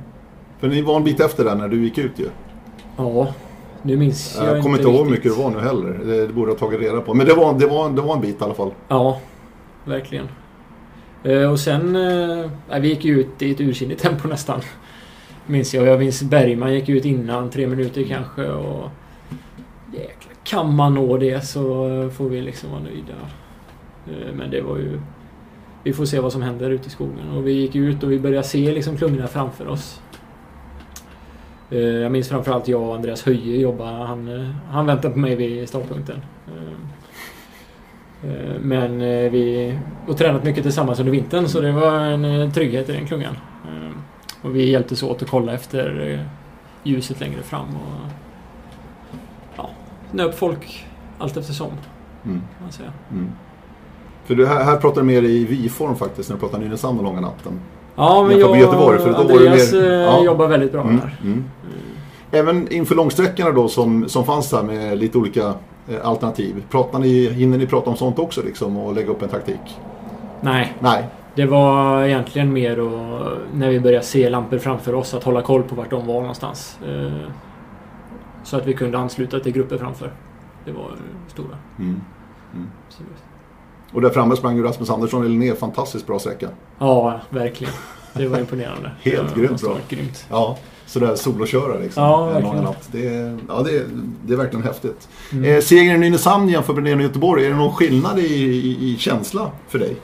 [0.59, 2.29] För ni var en bit efter där när du gick ut ju.
[2.97, 3.35] Ja,
[3.83, 6.01] nu minns jag, Jag kommer inte ihåg hur mycket det var nu heller.
[6.05, 7.15] Det, det borde jag ha tagit reda på.
[7.15, 8.71] Men det var, det, var, det var en bit i alla fall.
[8.89, 9.21] Ja,
[9.85, 10.29] verkligen.
[11.23, 11.97] Eh, och sen...
[11.97, 14.61] Eh, vi gick ju ut i ett ursinnigt tempo nästan.
[15.47, 15.87] Minns jag.
[15.87, 18.49] Jag minns Bergman gick ut innan, tre minuter kanske.
[18.49, 18.91] Och
[19.93, 23.15] jäklar, kan man nå det så eh, får vi liksom vara nöjda.
[24.07, 25.01] Eh, men det var ju...
[25.83, 27.31] Vi får se vad som händer ute i skogen.
[27.37, 30.01] Och vi gick ut och vi började se liksom klungorna framför oss.
[31.71, 33.91] Eh, jag minns framförallt jag och Andreas Höje jobbade.
[34.07, 36.23] Han, eh, han väntade på mig vid startpunkten.
[36.47, 36.73] Eh,
[38.61, 38.99] Men
[39.33, 43.37] vi har tränat mycket tillsammans under vintern så det var en trygghet i den klungan.
[44.43, 46.21] Och vi hjälptes åt att kolla efter
[46.83, 48.11] ljuset längre fram och
[49.57, 49.71] ja,
[50.13, 50.87] nöp folk
[51.19, 51.71] allt eftersom
[52.25, 52.43] Mm.
[52.63, 52.93] man säga.
[53.11, 53.31] Mm.
[54.25, 57.05] För du, här, här pratar du mer i vi-form faktiskt när du pratar Nynäshamn och
[57.05, 57.61] långa natten.
[57.97, 60.25] Ja, men jag Göteborg, för då var det Andreas mer- eh, ja.
[60.25, 60.97] jobbar väldigt bra Mm.
[60.97, 61.17] där.
[61.25, 61.45] Mm.
[62.31, 65.55] Även inför långsträckorna då som, som fanns här med lite olika
[65.89, 66.65] eh, alternativ.
[66.71, 69.81] Pratar ni, hinner ni prata om sånt också liksom och lägga upp en taktik?
[70.41, 71.05] Nej, Nej.
[71.35, 72.91] Det var egentligen mer då,
[73.55, 76.79] när vi började se lampor framför oss att hålla koll på vart de var någonstans.
[76.89, 77.13] Eh,
[78.45, 80.11] Så att vi kunde ansluta till grupper framför.
[80.65, 80.91] Det var
[81.29, 81.57] stora.
[81.79, 82.01] Mm.
[82.89, 83.03] Så-
[83.93, 86.49] Och där framme sprang ju Rasmus Andersson i Linné, fantastiskt bra sträcka.
[86.79, 87.73] Ja, verkligen.
[88.13, 88.91] Det var imponerande.
[89.03, 89.77] Helt Det grymt bra.
[89.89, 90.27] grymt.
[90.31, 92.03] Ja, sådär soloköra liksom.
[92.03, 92.67] Ja, en verkligen.
[92.93, 93.87] Det, är- ja, det, är-
[94.27, 95.09] det är verkligen häftigt.
[95.33, 95.45] Mm.
[95.45, 98.93] Eh, segern i Nynäshamn jämfört med den i Göteborg, är det någon skillnad i, i,
[98.93, 99.97] i känsla för dig?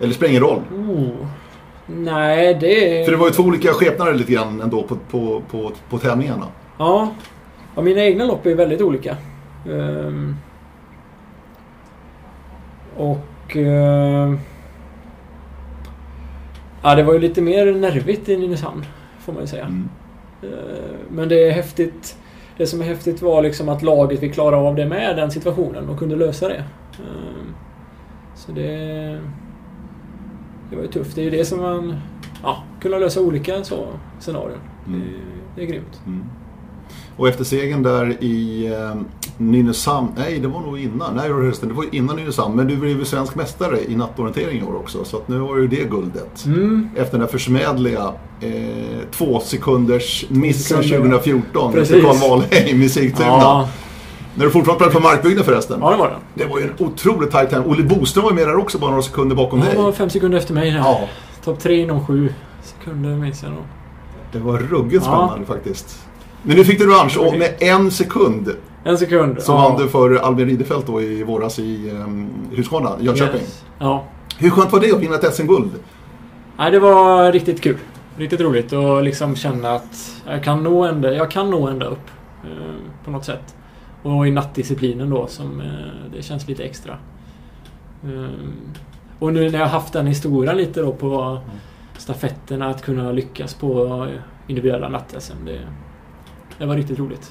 [0.00, 0.60] Eller spelar ingen roll?
[0.72, 1.26] Oh.
[1.86, 3.04] Nej, det.
[3.04, 6.46] För det var ju två olika skepnader lite grann ändå på, på, på, på tävlingarna.
[6.78, 7.08] Ja.
[7.76, 9.16] ja, mina egna lopp är väldigt olika.
[9.70, 10.36] Ehm.
[12.98, 13.56] Och...
[13.56, 14.38] ehm,
[16.82, 18.84] ja, det var ju lite mer nervigt i Nynäshamn,
[19.20, 19.64] får man ju säga.
[19.64, 19.88] Mm.
[20.42, 20.48] Ehm,
[21.10, 22.16] Men det är häftigt.
[22.56, 25.88] Det som är häftigt var liksom att laget fick klara av det med den situationen
[25.88, 26.64] och kunde lösa det.
[26.98, 27.54] Ehm,
[28.34, 29.20] Så det...
[30.70, 31.14] Det var ju tufft.
[31.14, 31.96] Det är ju det som man...
[32.42, 33.86] Ja, kunna lösa olika så,
[34.20, 34.58] scenarion.
[34.86, 35.00] Mm.
[35.00, 35.06] Det,
[35.54, 36.00] det är grymt.
[36.06, 36.24] Mm.
[37.16, 38.94] Och efter segern där i eh,
[39.38, 43.04] Nynäshamn, nej det var nog innan, nej det var innan Nynäshamn, men du blev ju
[43.04, 46.44] svensk mästare i nattorientering i år också, så att nu har ju det guldet.
[46.46, 46.88] Mm.
[46.96, 48.50] Efter den där försmädliga eh,
[49.10, 50.98] två sekunders missen Sekunder.
[51.18, 51.96] 2014 Precis.
[51.96, 53.28] efter Carl Wahlheim i Sigtuna.
[53.28, 53.68] Ja,
[54.34, 55.78] När du fortfarande spelade på markbygden förresten.
[55.80, 56.44] ja, det var det.
[56.44, 57.70] Det var ju en otroligt tajt tävling.
[57.72, 59.78] Olle Boström var ju med där också, bara några sekunder bakom Han dig.
[59.78, 60.70] var fem sekunder efter mig.
[60.70, 60.78] där.
[60.78, 61.00] Ja,
[61.44, 63.62] Topp tre inom sju sekunder minns jag nog.
[64.32, 65.10] det var ruggigt Ja.
[65.26, 65.98] spännande faktiskt.
[66.42, 68.48] Men nu fick du revansch och med en sekund
[68.88, 69.42] En sekund.
[69.42, 73.40] så vann du för Albin Ridefelt då i våras i um, Huskvarna, Jönköping.
[73.40, 73.64] Yes.
[73.78, 74.04] Ja.
[74.38, 75.70] Hur skönt var det att vinna ett SM-guld?
[76.58, 77.76] Nej, det var riktigt kul.
[78.16, 82.10] Riktigt roligt att liksom känna att jag kan nå ända, jag kan nå ända upp.
[82.44, 83.56] Eh, på något sätt.
[84.02, 86.96] Och i nattdisciplinen då som eh, det känns lite extra.
[88.04, 88.30] Eh,
[89.18, 91.38] och nu när jag haft den historien lite då på
[91.98, 94.06] stafetterna att kunna lyckas på
[94.46, 95.44] individuella natt-SM.
[95.44, 95.60] Det,
[96.58, 97.30] det var riktigt roligt.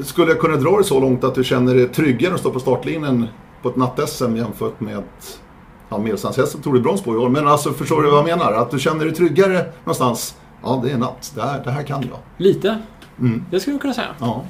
[0.00, 2.60] Skulle jag kunna dra det så långt att du känner dig tryggare att stå på
[2.60, 3.28] startlinjen
[3.62, 5.40] på ett natt-SM jämfört med att
[5.88, 7.28] ja, medeldistanshästen tog du brons på i år.
[7.28, 8.52] Men alltså förstår du vad jag menar?
[8.52, 10.36] Att du känner dig tryggare någonstans.
[10.62, 11.32] Ja, det är natt.
[11.34, 12.18] Det här, det här kan jag.
[12.36, 12.78] Lite.
[13.20, 13.44] Mm.
[13.50, 14.08] Det skulle jag kunna säga.
[14.20, 14.44] Ja.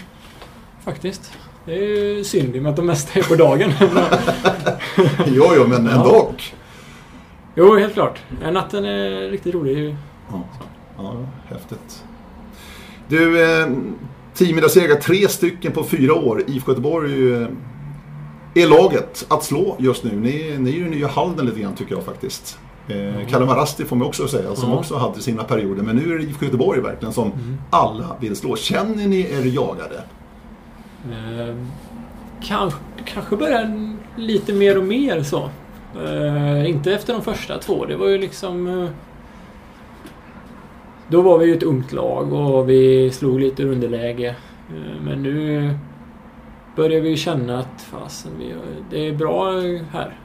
[0.84, 1.32] Faktiskt.
[1.64, 1.82] Det är
[2.16, 3.72] ju synd i och med att de mesta är på dagen.
[5.26, 5.92] Jo, jo, men Ja.
[5.92, 6.32] ändå.
[7.54, 8.18] jo, helt klart.
[8.42, 9.96] Ja, natten är riktigt rolig.
[10.30, 10.42] Ja,
[10.98, 11.14] ja
[11.48, 12.04] häftigt.
[13.08, 13.66] Du, eh,
[14.38, 16.42] teammiddagsseger, tre stycken på fyra år.
[16.46, 17.48] IFK Göteborg eh,
[18.54, 20.10] är laget att slå just nu.
[20.16, 22.58] Ni, ni är ju nya Halden lite grann tycker jag faktiskt.
[22.88, 24.76] Eh, Kalle Marasti får man också säga, som Ja.
[24.78, 25.82] också hade sina perioder.
[25.82, 27.56] Men nu är det IFK Göteborg verkligen som Mm.
[27.70, 28.56] alla vill slå.
[28.56, 30.02] Känner ni er jagade?
[31.04, 31.54] Eh,
[32.42, 35.50] kanske, kanske börjar lite mer och mer så.
[36.04, 37.84] Eh, inte efter de första två.
[37.84, 38.66] Det var ju liksom...
[38.82, 38.88] Eh,
[41.08, 44.36] då var vi ju ett ungt lag och vi slog lite underläge.
[44.68, 45.70] Eh, men nu
[46.76, 49.52] börjar vi känna att fasen, vi har, det är bra
[49.90, 50.18] här.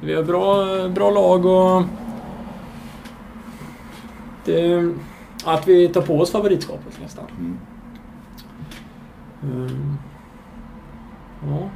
[0.00, 1.82] Vi har bra, bra lag och...
[4.44, 4.92] Det,
[5.44, 7.24] att vi tar på oss favoritskapet nästan.
[7.38, 7.58] Mm.
[9.42, 9.96] Mm.
[11.46, 11.68] Ja.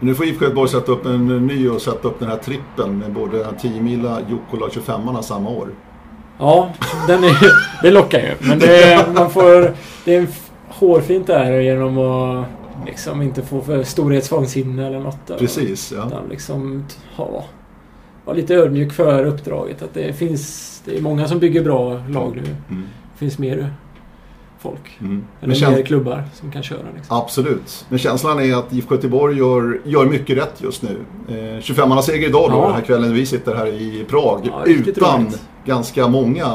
[0.00, 3.12] Nu får IFK Göteborg sätta upp en ny och sätta upp den här trippen med
[3.12, 5.68] både 10 mila, Jukkola och 25 samma år.
[6.38, 6.70] Ja,
[7.06, 7.36] den är,
[7.82, 8.34] det lockar ju.
[8.48, 10.26] Men det, man får, det är
[10.68, 12.46] hårfint där genom att
[12.86, 15.26] liksom inte få för storhetsvansinne eller något.
[15.26, 15.38] där.
[15.38, 16.06] Precis, ja.
[16.06, 16.84] Utan liksom
[17.16, 17.44] ha,
[18.24, 19.82] vara lite ödmjuk för uppdraget.
[19.82, 20.70] Att det finns...
[20.84, 22.56] Det är många som bygger bra lag nu.
[22.70, 22.84] Mm.
[23.12, 23.74] Det finns mer
[24.60, 24.98] folk.
[25.00, 25.24] Mm.
[25.40, 26.78] Eller känns- mer klubbar som kan köra.
[26.96, 27.16] Liksom.
[27.18, 27.86] Absolut.
[27.88, 30.96] Men känslan är att IFK Göteborg gör, gör mycket rätt just nu.
[31.28, 32.64] Eh, 25-mannaseger idag då, Ja.
[32.66, 34.40] den här kvällen vi sitter här i Prag.
[34.44, 35.42] Ja, utan roligt.
[35.64, 36.46] Ganska många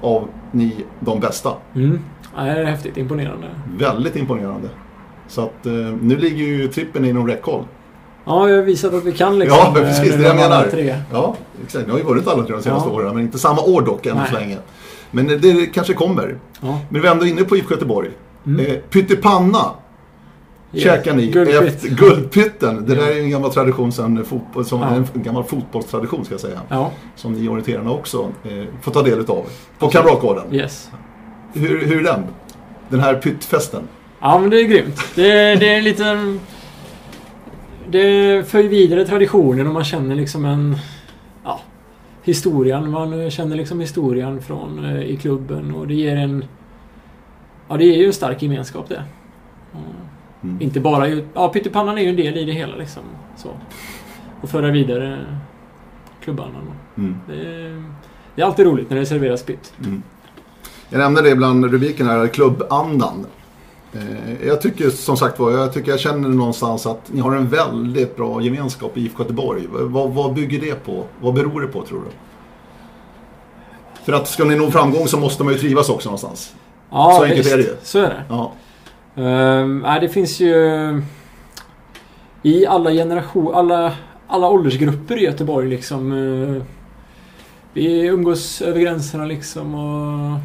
[0.00, 1.52] av ni de bästa.
[1.74, 2.00] Mm.
[2.36, 2.96] Ja, det är häftigt.
[2.96, 3.46] Imponerande.
[3.78, 4.68] Väldigt imponerande.
[5.28, 7.64] Så att eh, nu ligger ju trippen inom räckhåll.
[8.24, 9.58] Ja, vi har visat att vi kan liksom.
[9.58, 10.66] Ja, precis, eh, det när jag menar.
[10.70, 10.96] Tre.
[11.12, 11.86] Ja, exakt.
[11.86, 12.94] Ni har ju vunnit alla tre de senaste Ja.
[12.94, 14.58] åren, men inte samma år dock än så länge.
[15.10, 16.38] Men det, det kanske kommer.
[16.60, 16.80] Ja.
[16.88, 18.10] Men vi är ändå inne på IFK Göteborg.
[18.46, 18.66] Mm.
[18.66, 19.70] Eh, pyttipanna
[20.80, 21.62] käkar ni Guldpytt.
[21.62, 22.86] efter Guldpytten.
[22.86, 24.94] Det där är en gammal tradition sen fotboll, som Ja.
[24.94, 26.60] en gammal fotbollstradition ska jag säga.
[26.68, 29.44] Ja, Som ni orienterarna också eh, får ta del utav.
[29.78, 30.54] På Kamratgården.
[30.54, 30.90] yes.
[31.52, 32.22] Hur, hur är den?
[32.88, 33.82] Den här pyttfesten.
[34.20, 35.00] Ja, men det är grymt.
[35.14, 36.40] Det, det är en liten...
[37.88, 40.76] Det för ju vidare traditionen och man känner liksom en...
[41.44, 41.60] Ja,
[42.22, 42.90] historien.
[42.90, 46.44] Man känner liksom historien från eh, i klubben och det ger en...
[47.68, 49.02] Ja, det ger ju en stark gemenskap det.
[49.72, 49.78] Och
[50.44, 50.62] Mm.
[50.62, 51.08] Inte bara...
[51.34, 53.02] Ja, pyttipannan är ju en del i det hela liksom.
[53.36, 53.48] Så.
[54.40, 55.18] Och föra vidare
[56.24, 56.58] klubbarna.
[56.98, 57.16] Mm.
[57.28, 57.84] Det, är,
[58.34, 59.72] det är alltid roligt när det serveras sprit.
[59.80, 60.02] Mm.
[60.88, 63.26] Jag nämnde det bland rubriken här, klubbandan.
[63.92, 67.48] Eh, Jag tycker som sagt var, jag tycker jag känner någonstans att ni har en
[67.48, 69.66] väldigt bra gemenskap i IFK Göteborg.
[69.70, 71.04] Vad, vad bygger det på?
[71.20, 72.10] Vad beror det på tror du?
[74.04, 76.54] För att ska ni nå framgång så måste man ju trivas också någonstans.
[76.90, 77.52] Ja, Så enkelt visst.
[77.52, 77.76] är det ju.
[77.82, 78.22] Så är det.
[78.28, 78.52] Ja.
[79.14, 81.02] Nej, det finns ju...
[82.42, 83.92] I alla generationer, alla,
[84.26, 86.12] alla åldersgrupper i Göteborg liksom.
[86.12, 86.62] eh,
[87.72, 90.38] vi umgås över gränserna liksom och...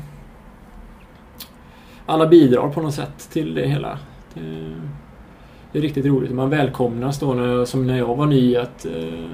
[2.05, 3.99] Alla bidrar på något sätt till det hela.
[4.34, 4.76] Det,
[5.72, 6.32] det är riktigt roligt.
[6.32, 9.30] Man välkomnas då när, som när jag var ny att eh,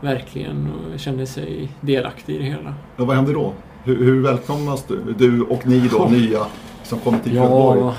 [0.00, 2.74] verkligen och kände sig delaktig i det hela.
[2.96, 3.52] Och vad händer då?
[3.84, 5.14] Hur, hur välkomnas du?
[5.18, 6.08] Du och ni då, Ja.
[6.10, 6.46] nya
[6.82, 7.94] som kommer till Göteborg?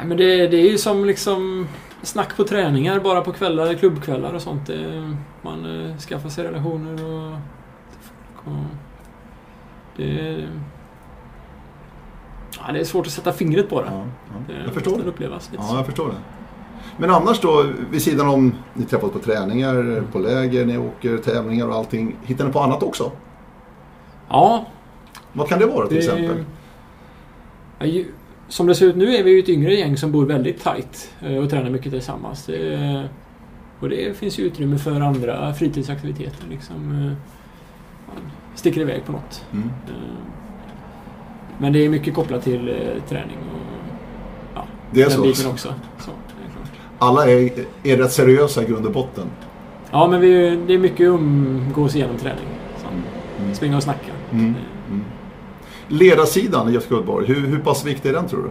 [0.00, 1.68] Nej, men det, det är ju som liksom
[2.02, 4.66] snack på träningar bara på kvällar, klubbkvällar och sånt.
[4.66, 7.32] Det, man eh, skaffar sig relationer och...
[8.44, 8.64] och
[9.96, 10.46] det,
[12.66, 13.88] ja, det är svårt att sätta fingret på det.
[13.90, 14.54] Ja, ja.
[14.54, 15.04] det Jag förstår det.
[15.04, 15.76] upplevas lite Ja, så.
[15.76, 16.14] jag förstår det.
[16.96, 21.68] Men annars då, vid sidan om ni träffas på träningar, på läger, ni åker tävlingar
[21.68, 22.16] och allting.
[22.22, 23.10] Hittar ni på annat också?
[24.28, 24.66] Ja,
[25.32, 26.44] Vad kan det vara till det, exempel?
[28.50, 31.12] Som det ser ut nu är vi ju ett yngre gäng som bor väldigt tajt
[31.20, 32.46] eh, och tränar mycket tillsammans.
[32.46, 33.08] Det,
[33.80, 36.46] och det finns ju utrymme för andra fritidsaktiviteter.
[36.50, 37.12] Liksom, eh,
[38.06, 39.44] man sticker iväg på något.
[39.52, 39.68] Mm.
[39.88, 39.94] Eh,
[41.58, 42.74] Men det är mycket kopplat till
[43.08, 43.60] träning och
[44.54, 45.74] ja, Det är den så biten också.
[45.98, 46.16] Så, är.
[46.98, 47.50] Alla är,
[47.84, 49.26] är rätt seriösa i grund och botten.
[49.90, 52.46] Ja, men vi, det är mycket umgås igenom träning.
[52.82, 52.86] Så,
[53.42, 53.54] Mm.
[53.54, 54.12] springa och snacka.
[54.32, 54.54] Mm.
[55.90, 58.50] Ledarsidan i IFK Göteborg, hur, hur pass viktig är den tror du?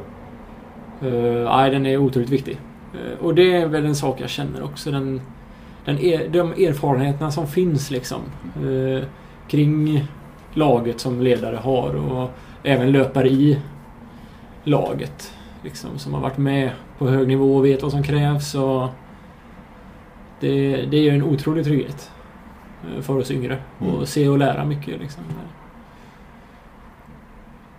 [1.02, 2.60] Eh, nej, den är otroligt viktig.
[2.94, 4.92] Eh, och det är väl en sak jag känner också.
[4.92, 5.22] Den,
[5.86, 8.22] den er, de erfarenheterna som finns liksom.
[8.56, 9.04] eh,
[9.48, 10.08] kring
[10.54, 12.30] laget som ledare har och
[12.64, 13.60] även löpare i
[14.64, 15.34] laget.
[15.64, 18.56] Liksom, som har varit med på hög nivå och vet vad som krävs.
[18.56, 18.88] Och
[20.40, 22.12] det, det ger en otrolig trygghet
[23.02, 23.58] för oss yngre.
[23.82, 23.94] Mm.
[23.94, 25.00] Och se och lära mycket.
[25.00, 25.24] Liksom.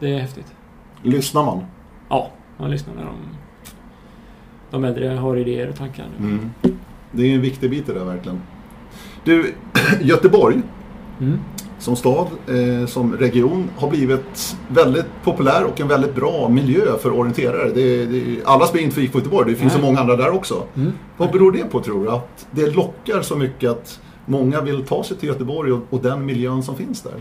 [0.01, 0.55] Det är häftigt.
[1.03, 1.65] Lyssnar man?
[2.09, 3.15] Ja, man lyssnar när de,
[4.71, 6.07] de äldre har idéer och tankar.
[6.19, 6.51] Mm.
[7.13, 8.41] Det är en viktig bit det där verkligen.
[9.25, 9.55] Du,
[10.01, 10.63] Göteborg
[11.21, 11.39] Mm.
[11.79, 17.13] som stad, eh, som region, har blivit väldigt populär och en väldigt bra miljö för
[17.13, 17.71] orienterare.
[17.75, 19.87] Det, det, alla spelar inte för IFK Göteborg, det finns så Nej.
[19.87, 20.63] många andra där också.
[20.77, 20.93] Mm.
[21.17, 22.11] Vad beror det på tror du?
[22.11, 26.27] Att det lockar så mycket att många vill ta sig till Göteborg och, och den
[26.27, 27.15] miljön som finns där?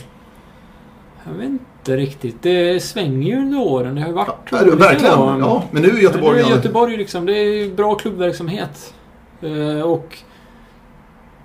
[1.32, 2.42] Jag vet inte riktigt.
[2.42, 3.96] Det svänger ju under åren.
[3.96, 5.14] Det har ju varit Ja, det- verkligen.
[5.40, 6.38] Ja, men nu är Göteborg...
[6.38, 8.94] Men nu är Göteborg liksom, det är bra klubbverksamhet.
[9.42, 10.18] Eh, och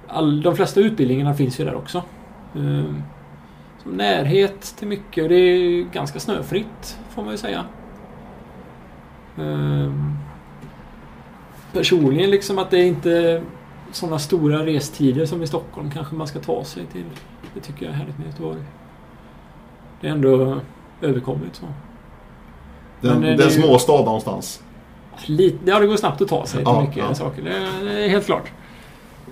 [0.09, 1.99] all, de flesta utbildningarna finns ju där också.
[2.55, 2.95] Eh,
[3.83, 7.65] så närhet till mycket och det är ganska snöfritt får man ju säga.
[9.39, 9.93] Eh,
[11.73, 13.43] personligen liksom att det är inte
[13.93, 17.05] sådana stora restider som i Stockholm kanske man ska ta sig till.
[17.55, 18.61] Det tycker jag är härligt med Göteborg.
[20.05, 20.57] Det är ändå
[21.03, 21.65] överkomligt så.
[23.01, 24.63] den, men det- den småstad någonstans.
[25.27, 27.15] Lite, ja, det går snabbt att ta sig till Ja, mycket ja.
[27.15, 27.43] saker.
[27.43, 28.53] Det, det är helt klart.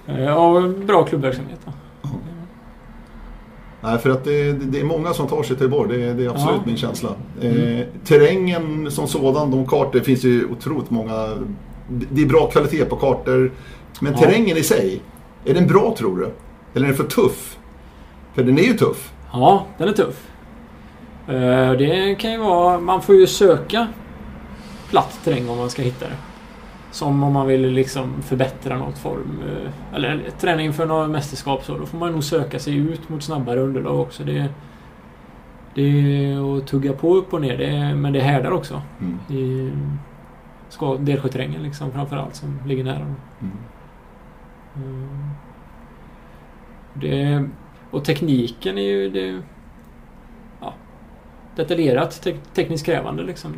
[0.06, 1.60] Eh, Och bra klubbverksamhet.
[1.64, 1.72] då.
[3.80, 5.98] Nej, för att det, det är många som tar sig till Göteborg.
[5.98, 6.62] Det, det är absolut Ja.
[6.66, 7.10] min känsla.
[7.40, 7.78] Mm.
[7.80, 11.28] Eh, terrängen som sådan, de kartor, det finns ju otroligt många.
[11.88, 13.52] Det är bra kvalitet på kartor.
[14.00, 14.18] Men Ja.
[14.18, 15.00] terrängen i sig,
[15.44, 16.24] är den bra tror du?
[16.74, 17.58] Eller är den för tuff?
[18.34, 19.12] För den är ju tuff.
[19.32, 20.28] Ja, den är tuff.
[21.32, 22.80] Eh, Det kan ju vara...
[22.80, 23.88] Man får ju söka
[24.90, 26.16] platt terräng om man ska hitta det.
[26.90, 29.40] Som om man vill liksom förbättra något form.
[29.48, 31.78] eh, Eller träna inför något mästerskap så.
[31.78, 34.24] Då får man nog söka sig ut mot snabbare underlag också.
[34.24, 34.48] Det,
[35.74, 37.58] det är att tugga på upp och ner.
[37.58, 38.82] Det, men det härdar också.
[39.00, 39.18] Mm.
[39.28, 39.70] i
[40.98, 42.96] Delsjöterrängen liksom framförallt som ligger nära.
[43.40, 43.52] Mm.
[44.76, 45.28] Mm.
[46.94, 47.44] Det,
[47.90, 49.42] och tekniken är ju det,
[51.56, 53.52] detaljerat, te, tekniskt krävande liksom.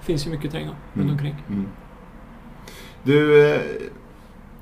[0.00, 1.10] Det finns ju mycket terräng runt Mm.
[1.10, 1.34] omkring.
[1.48, 1.66] Mm.
[3.02, 3.60] Du, eh,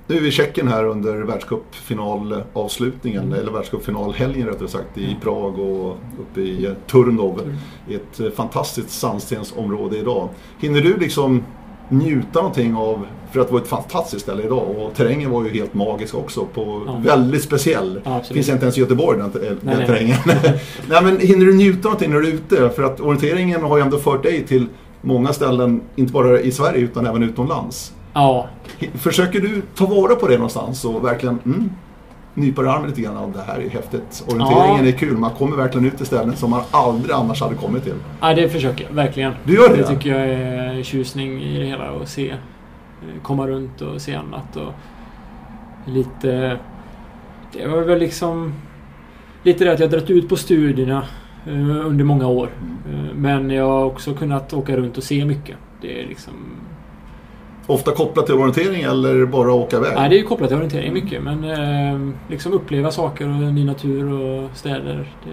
[0.07, 3.39] nu är vi i Tjeckien här under världscupfinalavslutningen, Mm.
[3.39, 5.21] eller världscupfinalhelgen rättare sagt, i Mm.
[5.21, 7.41] Prag och uppe i Turnov.
[7.41, 7.57] Mm.
[8.01, 10.29] ett eh, fantastiskt sandstensområde idag.
[10.61, 11.43] Hinner du liksom
[11.89, 15.51] njuta någonting av, för att det var ett fantastiskt ställe idag och terrängen var ju
[15.51, 17.01] helt magisk också, på Ja.
[17.05, 18.01] väldigt speciell.
[18.05, 18.35] Ja, absolut.
[18.35, 19.87] finns inte ens i Göteborg den, den Nej, nej.
[19.87, 20.17] terrängen.
[20.89, 22.71] nej, men hinner du njuta någonting när du är ute?
[22.71, 24.67] För att orienteringen har ju ändå fört dig till
[25.01, 27.93] många ställen, inte bara i Sverige utan även utomlands.
[28.15, 28.47] Ja,
[28.95, 31.71] Försöker du ta vara på det någonstans och verkligen mm,
[32.35, 34.25] nypa dig i armen lite grann av det här är häftigt.
[34.29, 34.93] Orienteringen Ja.
[34.93, 37.95] är kul, man kommer verkligen ut till ställen som man aldrig annars hade kommit till.
[38.21, 39.33] ja det försöker jag verkligen.
[39.45, 39.77] Du gör det?
[39.77, 42.31] Det tycker jag är tjusning i det hela att se.
[42.31, 42.37] eh,
[43.23, 44.73] Komma runt och se annat och
[45.87, 46.59] lite...
[47.53, 48.53] Det var väl liksom...
[49.43, 51.03] Lite det att jag dragit ut på studierna
[51.47, 52.49] eh, under många år.
[52.89, 53.05] Mm.
[53.09, 55.57] Eh, Men jag har också kunnat åka runt och se mycket.
[55.81, 56.33] Det är liksom...
[57.67, 59.93] Ofta kopplat till orientering eller bara åka iväg?
[59.97, 63.65] Nej, det är ju kopplat till orientering mycket men eh, liksom uppleva saker och ny
[63.65, 65.13] natur och städer.
[65.25, 65.31] Det,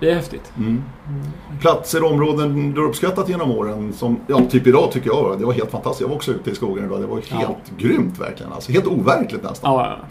[0.00, 0.52] det är häftigt.
[0.56, 0.68] Mm.
[1.08, 1.22] Mm.
[1.60, 5.44] Platser och områden du har uppskattat genom åren, som, ja, typ idag tycker jag, det
[5.46, 6.00] var helt fantastiskt.
[6.00, 7.56] Jag var också ute i skogen idag, det var helt Ja.
[7.78, 8.52] grymt verkligen.
[8.52, 9.74] Alltså, helt overkligt nästan.
[9.74, 10.06] Ja, ja.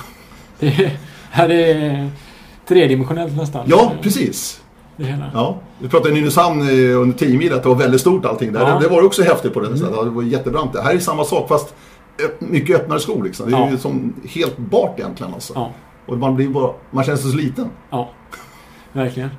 [0.59, 0.91] Det,
[1.31, 2.09] här är
[2.67, 3.65] tredimensionellt nästan.
[3.67, 4.61] Ja, precis.
[4.97, 5.31] Det hela.
[5.33, 5.57] Ja.
[5.79, 8.59] Vi pratade i Nynäshamn eh, under 10 mil att det var väldigt stort allting där.
[8.61, 8.67] Ja.
[8.69, 8.81] Mm.
[8.83, 10.03] Det, var också häftigt på det sättet.
[10.03, 10.73] Det var jättebrant.
[10.73, 11.75] Det här är samma sak fast
[12.17, 13.49] öpp- mycket öppnare skog liksom.
[13.51, 13.69] Det är Ja.
[13.71, 15.53] ju som helt bart egentligen alltså.
[15.55, 15.71] Ja,
[16.05, 17.69] Och man, blir bara, man känner sig så liten.
[17.89, 18.09] ja.
[18.93, 19.29] Verkligen.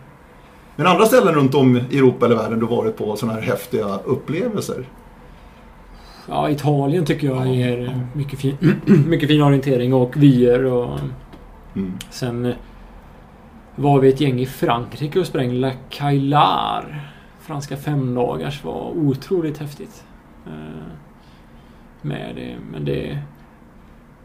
[0.77, 3.99] Men andra ställen runt om i Europa eller världen du varit på sådana här häftiga
[4.05, 4.89] upplevelser?
[6.29, 7.53] Ja, Italien tycker jag Ja.
[7.53, 8.57] ger mycket fin,
[9.07, 10.99] mycket fin orientering och vyer och
[11.77, 11.93] Mm.
[12.11, 12.55] sen eh,
[13.77, 17.11] var vi ett gäng i Frankrike och sprang La Caillar.
[17.41, 20.05] Franska femdagars var otroligt häftigt.
[20.47, 20.53] Eh,
[22.03, 23.19] Med det, men det...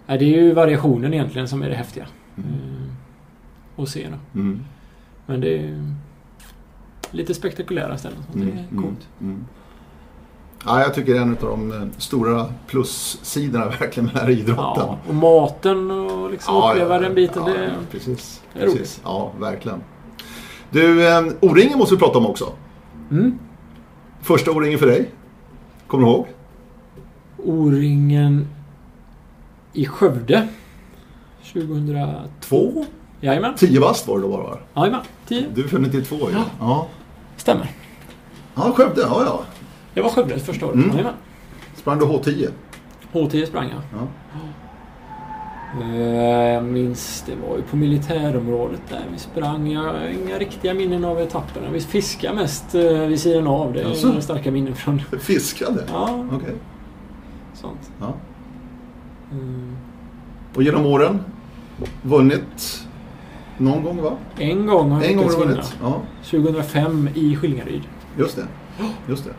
[0.07, 2.07] Ja, det är ju variationen egentligen som är det häftiga.
[2.37, 2.49] Mm.
[2.49, 4.39] Eh, Att se då.
[4.39, 4.59] Mm.
[5.25, 5.93] Men det är
[7.11, 8.23] lite spektakulära ställen.
[8.31, 9.07] Så det är coolt.
[9.21, 9.45] Mm.
[10.65, 14.29] Ja, jag tycker det är en av de eh, stora plussidorna verkligen med den här
[14.29, 14.83] idrotten.
[14.87, 17.43] Ja, och maten och liksom uppleva den biten.
[17.47, 18.41] Ja, det, ja, precis.
[18.53, 18.77] det är roligt.
[18.77, 19.01] precis.
[19.03, 19.83] Ja, verkligen.
[20.69, 22.53] Du, eh, O-ringen måste vi prata om också.
[23.11, 23.39] Mm.
[24.21, 25.09] Första O-ringen för dig.
[25.87, 26.27] Kommer du ihåg?
[27.37, 28.47] O-ringen
[29.73, 30.47] i Skövde.
[31.53, 32.07] 2002.
[32.39, 32.85] Två?
[33.21, 33.55] Jajamän.
[33.55, 34.57] 10 bast var det då bara va?
[34.75, 35.01] Jajamän.
[35.27, 35.45] 10.
[35.53, 36.35] Du är född 92 ju.
[36.35, 36.43] Ja.
[36.59, 36.87] Ja.
[37.37, 37.71] Stämmer.
[38.55, 39.01] Ja, Skövde.
[39.01, 39.41] Ja, ja.
[39.93, 40.75] Det var Skövde första året.
[40.75, 40.89] Mm.
[40.89, 41.13] Jajamän.
[41.75, 42.47] Sprang du H10?
[43.13, 43.81] H10 sprang jag.
[44.01, 44.07] Ja.
[45.81, 45.97] Eh,
[46.53, 49.71] Jag minns, det var ju på militärområdet där vi sprang.
[49.71, 51.67] Jag har inga riktiga minnen av etapperna.
[51.71, 53.73] Vi fiskade mest eh, vid sidan av.
[53.73, 54.21] Det är Jaså?
[54.21, 55.01] starka minnen från...
[55.19, 55.83] Fiskade?
[55.91, 56.53] Ja, Okej.
[57.53, 57.91] sånt.
[57.99, 58.13] Ja.
[59.31, 59.75] Mm.
[60.55, 61.19] Och genom åren?
[62.01, 62.87] Vunnit
[63.57, 64.11] någon gång va?
[64.37, 65.51] En gång har jag En gång har lyckats vinna.
[65.51, 65.75] vunnit?
[65.81, 67.81] Ja, 2005 i Skillingaryd.
[68.17, 68.45] just det.
[69.09, 69.31] Just det.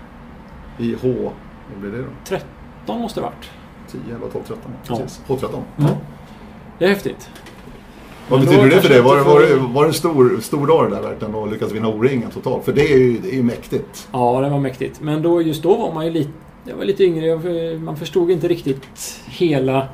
[0.82, 1.30] I H...
[1.72, 2.08] Vad blir det då?
[2.24, 3.50] 13 måste det varit.
[3.90, 4.58] 10, 11, 12, 13.
[4.88, 4.96] Ja.
[4.96, 5.22] Precis.
[5.26, 5.62] H13.
[5.78, 5.90] Mm.
[6.78, 7.30] Det är häftigt.
[8.28, 9.00] Vad Men betyder det för dig?
[9.00, 11.88] Var, var, det- var det en stor, stor dag det där verkligen att lyckas vinna
[11.88, 12.64] O-ringen totalt?
[12.64, 14.08] För det är ju, det är ju mäktigt.
[14.12, 15.00] Ja, det var mäktigt.
[15.00, 16.30] Men då, just då var man ju lite...
[16.64, 17.78] Jag var lite yngre.
[17.78, 19.88] Man förstod inte riktigt hela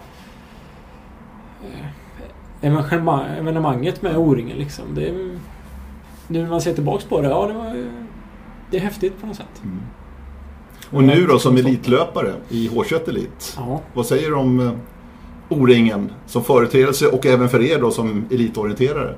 [1.62, 4.84] eh, evenemang- evenemanget med O-ringen liksom.
[4.94, 5.12] Det,
[6.28, 7.86] nu när man ser tillbaks på det, ja det var
[8.70, 9.62] Det är häftigt på något sätt.
[10.90, 13.54] Och nu då som elitlöpare i H21 Elit.
[13.56, 13.80] Ja.
[13.94, 14.72] Vad säger du om eh,
[15.48, 19.14] O-ringen som företeelse och även för er då som elitorienterare?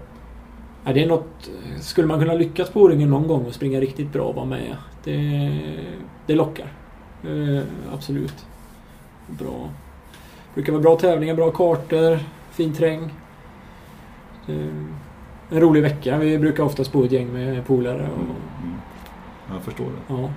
[0.84, 1.50] Ja, det är något...
[1.80, 4.76] Skulle man kunna lyckas på O-ringen någon gång och springa riktigt bra och vara med.
[5.04, 5.58] Det,
[6.26, 6.72] det lockar.
[7.24, 7.62] Eh,
[7.94, 8.34] absolut.
[9.26, 9.68] Bra.
[10.54, 12.18] brukar vara bra tävlingar, bra kartor,
[12.50, 13.02] fin terräng.
[14.48, 14.54] Eh,
[15.50, 16.18] en rolig vecka.
[16.18, 18.08] Vi brukar oftast bo ett gäng med polare.
[18.14, 18.36] Och,
[19.54, 20.14] Jag förstår det.
[20.14, 20.30] ja.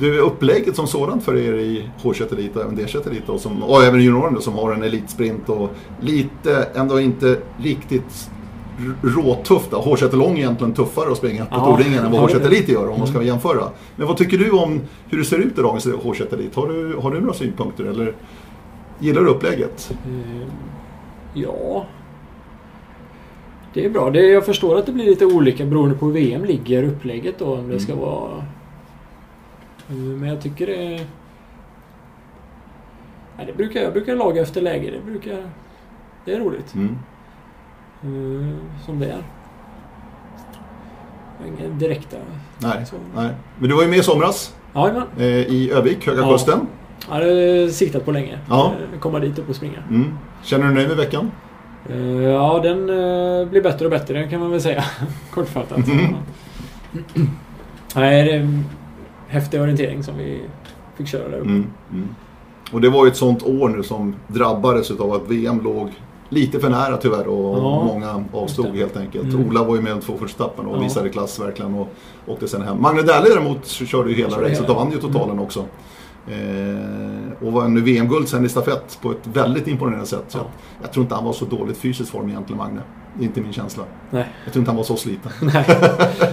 [0.00, 3.62] Du, upplägget som sådant för er i H21 Elit och även D21 Elit och, som,
[3.62, 5.70] och även junioren då, som har en elitsprint och
[6.00, 8.30] lite, ändå inte riktigt
[9.02, 9.70] råtufft.
[9.70, 9.76] då.
[9.76, 12.38] H21 Lång är egentligen tuffare att springa på Ja, O-ringen än vad ja, det är
[12.38, 12.56] H21 det.
[12.56, 13.26] Elit gör om man ska Mm.
[13.28, 13.64] jämföra.
[13.96, 16.54] Men vad tycker du om hur det ser ut i dagens H21 Elit?
[16.54, 18.14] Har du, har du några synpunkter eller
[18.98, 19.92] gillar du upplägget?
[20.06, 20.48] Eh,
[21.34, 21.86] ja.
[23.74, 24.10] Det är bra.
[24.10, 27.54] Det, jag förstår att det blir lite olika beroende på hur VM ligger upplägget då.
[27.54, 28.04] Om det ska Mm.
[28.04, 28.30] vara...
[29.90, 31.06] Eh, Men jag tycker det...
[33.38, 34.90] Ja, det brukar, jag brukar laga efter läge.
[34.90, 35.42] Det brukar...
[36.24, 36.74] Det är roligt.
[36.74, 36.98] Mm.
[38.02, 39.22] Eh, Som det är.
[41.46, 42.16] Inga direkta...
[42.58, 42.96] Nej, Så.
[43.16, 43.30] nej.
[43.58, 46.32] Men du var ju med i somras Ja, eh, i Övik, Höga Ja.
[46.32, 46.66] Kusten.
[47.08, 48.38] Jag hade siktat på länge.
[48.48, 48.72] Ja.
[48.92, 49.78] Eh, Komma dit upp och springa.
[49.90, 50.18] Mm.
[50.42, 51.30] Känner du dig nöjd med veckan?
[52.24, 52.86] Ja, den
[53.50, 54.84] blir bättre och bättre kan man väl säga.
[55.30, 55.86] Kortfattat.
[55.88, 56.14] Mm.
[57.94, 58.62] Nej, det
[59.30, 60.42] häftig orientering som vi
[60.96, 61.48] fick köra där uppe.
[61.48, 61.66] Mm.
[61.92, 62.08] Mm.
[62.72, 65.90] Och det var ju ett sånt år nu som drabbades av att VM låg
[66.28, 69.34] lite för nära tyvärr och Ja, många avstod helt enkelt.
[69.34, 69.48] Mm.
[69.48, 70.80] Ola var ju med de två första etappen och Ja.
[70.82, 71.88] visade klass verkligen och
[72.26, 72.82] åkte sen hem.
[72.82, 75.64] Magne Dähle däremot körde ju hela racet och vann ju totalen också.
[76.28, 80.24] Eh, och vann nu VM-guld sen i stafett på ett väldigt imponerande sätt.
[80.28, 80.42] Så Ja.
[80.42, 82.80] jag, jag tror inte han var så dåligt fysiskt form egentligen, Magne.
[83.14, 83.84] Det är inte min känsla.
[84.10, 84.26] Nej.
[84.44, 85.32] Jag tror inte han var så sliten.
[85.42, 85.64] Nej,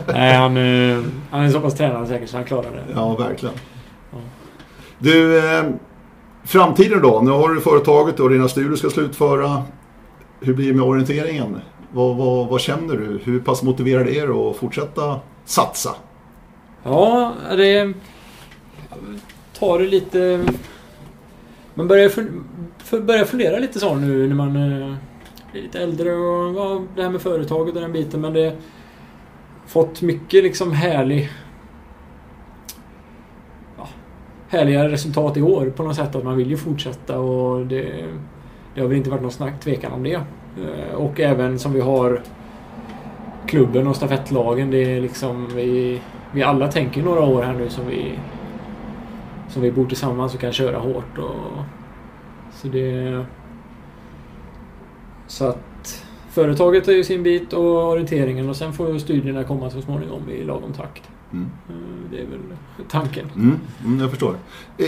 [0.08, 2.86] Nej han, eh, han är så pass tränad säkert så han klarar det.
[2.96, 3.56] Ja, verkligen.
[4.12, 4.18] Ja.
[5.00, 5.66] Du, eh,
[6.44, 7.22] framtiden då?
[7.22, 9.64] Nu har du företaget och dina studier ska slutföra.
[10.40, 11.60] Hur blir det med orienteringen?
[11.92, 13.20] Vad, vad, vad känner du?
[13.24, 15.96] Hur pass motiverad är du att fortsätta satsa?
[16.84, 17.94] Ja, det...
[19.60, 20.46] Tar det lite...
[21.74, 22.44] Man börjar, fun,
[22.78, 24.98] för, börjar fundera lite så nu när man
[25.62, 28.22] lite äldre och ja, det här med företaget och den biten.
[28.22, 28.56] Men det
[29.66, 31.30] fått mycket liksom härlig...
[33.78, 33.88] Ja,
[34.48, 36.16] härliga resultat i år på något sätt.
[36.16, 38.06] Att man vill ju fortsätta och det,
[38.76, 40.14] det har väl inte varit någon snack, tvekan om det.
[40.14, 42.22] Eh, och även som vi har
[43.48, 44.72] klubben och stafettlagen.
[44.72, 46.02] Det är liksom vi,
[46.32, 48.20] vi alla tänker några år här nu som vi
[49.50, 51.18] som vi bor tillsammans och kan köra hårt.
[51.18, 51.64] Och,
[52.52, 53.26] så det...
[55.28, 59.82] Så att företaget är ju sin bit och orienteringen och sen får studierna komma så
[59.82, 61.04] småningom i lagom takt.
[61.34, 61.46] Mm.
[61.70, 61.76] Eh,
[62.12, 62.40] Det är väl
[62.90, 63.32] tanken.
[63.36, 64.36] Mm, mm, jag förstår.
[64.78, 64.86] Eh,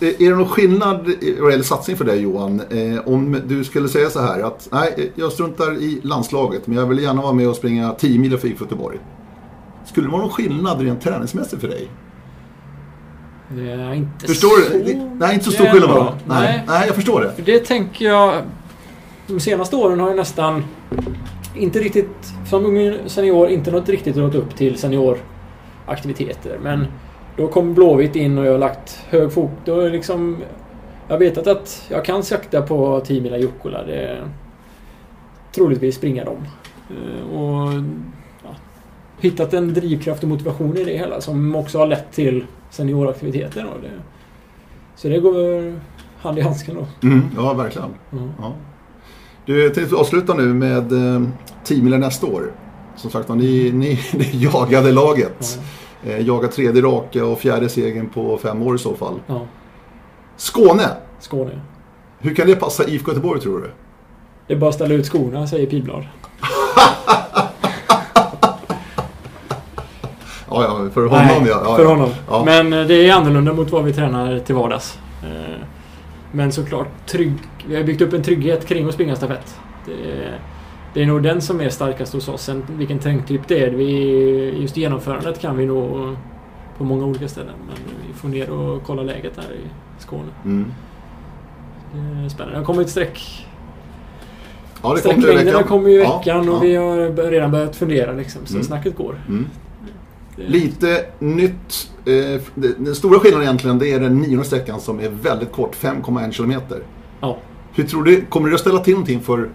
[0.00, 2.60] är det någon skillnad vad gäller satsning för dig Johan?
[2.70, 6.86] Eh, om du skulle säga så här att nej, jag struntar i landslaget men jag
[6.86, 8.98] vill gärna vara med och springa 10 mil för IFK Göteborg.
[9.84, 11.88] Skulle det vara någon skillnad rent träningsmässigt för dig?
[13.58, 14.72] Är inte Förstår så...
[14.78, 15.10] du?
[15.18, 16.04] Nej, inte så stor skillnad bra.
[16.04, 16.14] va?
[16.26, 16.64] Nej.
[16.68, 17.32] Nej, jag förstår det.
[17.32, 18.42] För det tänker jag...
[19.32, 20.64] De senaste åren har jag nästan
[21.56, 26.58] inte riktigt, som ung senior, inte något riktigt rått upp till senioraktiviteter.
[26.62, 26.86] Men
[27.36, 29.50] då kom Blåvitt in och jag har lagt hög fot.
[29.64, 30.36] Då är liksom...
[31.08, 33.84] Jag vet att, jag kan sakta på 10 mila Jukkola.
[33.84, 34.24] Det är
[35.54, 36.36] troligtvis springa dem.
[36.90, 37.72] Eh, Och
[38.44, 38.54] ja,
[39.20, 43.66] hittat en drivkraft och motivation i det hela som också har lett till senioraktiviteter.
[43.74, 43.90] Och det,
[44.96, 45.72] så det går
[46.20, 47.08] hand i handsken då.
[47.08, 47.88] Mm, ja, verkligen.
[48.12, 48.30] Mm.
[48.40, 48.52] Ja.
[49.46, 51.22] Du, jag tänkte avsluta nu med eh,
[51.64, 52.52] 10 mil nästa år.
[52.96, 55.58] Som sagt ni, ni, ni jagade laget.
[56.02, 56.10] Ja.
[56.10, 59.20] Eh, tredje raka och fjärde segern på fem år i så fall.
[59.26, 59.46] Ja,
[60.36, 60.88] Skåne,
[61.20, 61.60] Skåne.
[62.18, 63.70] hur kan det passa IFK Göteborg tror du?
[64.46, 66.04] Det är bara att ställa ut skorna, säger Pilblad.
[70.54, 71.62] Ja, ja, för honom Nej, ja.
[71.64, 71.76] ja.
[71.76, 72.10] för honom.
[72.28, 72.42] Ja.
[72.44, 74.98] Men eh, det är annorlunda mot vad vi tränar till vardags.
[75.22, 75.62] Eh,
[76.32, 77.32] Men såklart, trygg,
[77.68, 79.56] vi har byggt upp en trygghet kring att springa stafett.
[79.86, 79.92] Det,
[80.94, 82.42] det är nog den som är starkast hos oss.
[82.42, 83.70] Sen vilken trängtyp det är.
[83.70, 86.14] Vi, just genomförandet kan vi nå
[86.78, 87.54] på många olika ställen.
[87.66, 87.76] Men
[88.08, 90.28] vi får ner och kolla läget här i Skåne.
[90.44, 90.72] Mm.
[91.94, 92.54] Det är spännande.
[92.54, 93.46] Det har kommit streck
[94.82, 96.60] Ja, det kom i Sträcklängderna kommer ju i Ja, veckan och ja.
[96.60, 98.46] vi har redan börjat fundera liksom.
[98.46, 98.64] Så Mm.
[98.64, 99.20] snacket går.
[99.28, 99.46] Mm.
[100.36, 101.90] Lite nytt.
[102.04, 106.32] Eh, den stora skillnaden egentligen det är den nionde sträckan som är väldigt kort, 5,1
[106.32, 106.82] kilometer.
[107.20, 107.38] Ja.
[107.74, 109.50] Hur tror du, kommer det att ställa till någonting för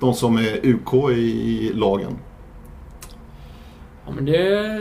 [0.00, 2.16] de som är UK i lagen?
[4.10, 4.78] ja men det...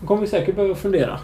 [0.00, 1.18] De kommer vi säkert behöva fundera.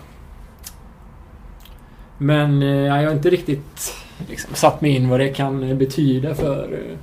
[2.18, 3.94] Men eh, jag har inte riktigt
[4.28, 6.98] liksom, satt mig in vad det kan betyda för eh,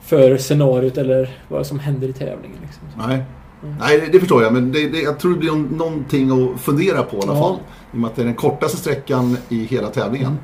[0.00, 2.58] för scenariot eller vad som händer i tävlingen.
[2.62, 3.08] Liksom.
[3.08, 3.22] Nej,
[3.64, 3.76] Mm.
[3.80, 4.52] Nej det, det förstår jag.
[4.52, 7.54] Men det, det, jag tror det blir någonting att fundera på i alla fall.
[7.92, 10.38] I och med att det är den kortaste sträckan i hela tävlingen.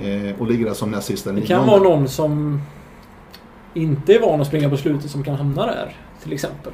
[0.00, 2.60] Eh, och ligger där som näst sista Det kan vara någon som
[3.74, 5.96] inte är van att springa på slutet som kan hamna där.
[6.22, 6.72] Till exempel.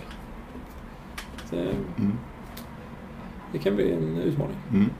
[1.50, 2.12] Så, Mm.
[3.52, 4.56] det kan bli en utmaning.
[4.72, 4.90] Mm.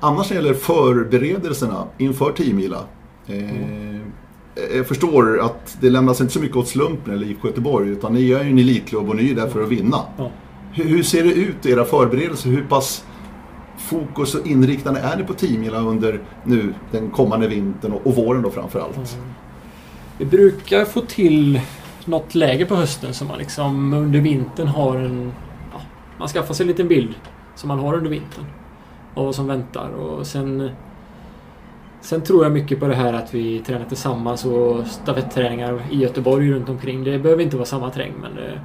[0.00, 2.78] Annars när det gäller förberedelserna inför 10 mila.
[3.26, 3.34] Eh,
[4.54, 8.32] Jag förstår att det lämnas inte så mycket åt slumpen eller IFK Göteborg utan ni
[8.32, 9.98] är ju en elitklubb och ni är där för att vinna.
[10.16, 10.30] Ja.
[10.72, 12.50] Hur, hur ser det ut i era förberedelser?
[12.50, 13.04] Hur pass
[13.78, 18.14] fokus och inriktande är ni på 10 mila under nu den kommande vintern och, och
[18.14, 18.96] våren då framförallt?
[18.96, 19.28] Mm.
[20.18, 21.60] Vi brukar få till
[22.04, 25.32] något läge på hösten som man liksom under vintern har en...
[25.72, 25.80] Ja,
[26.18, 27.14] man skaffar sig en liten bild
[27.54, 28.44] som man har under vintern.
[29.14, 30.70] Av vad som väntar och sen...
[32.02, 36.52] Sen tror jag mycket på det här att vi tränar tillsammans och stafetträningar i Göteborg
[36.52, 37.04] runt omkring.
[37.04, 38.60] Det behöver inte vara samma terräng men det,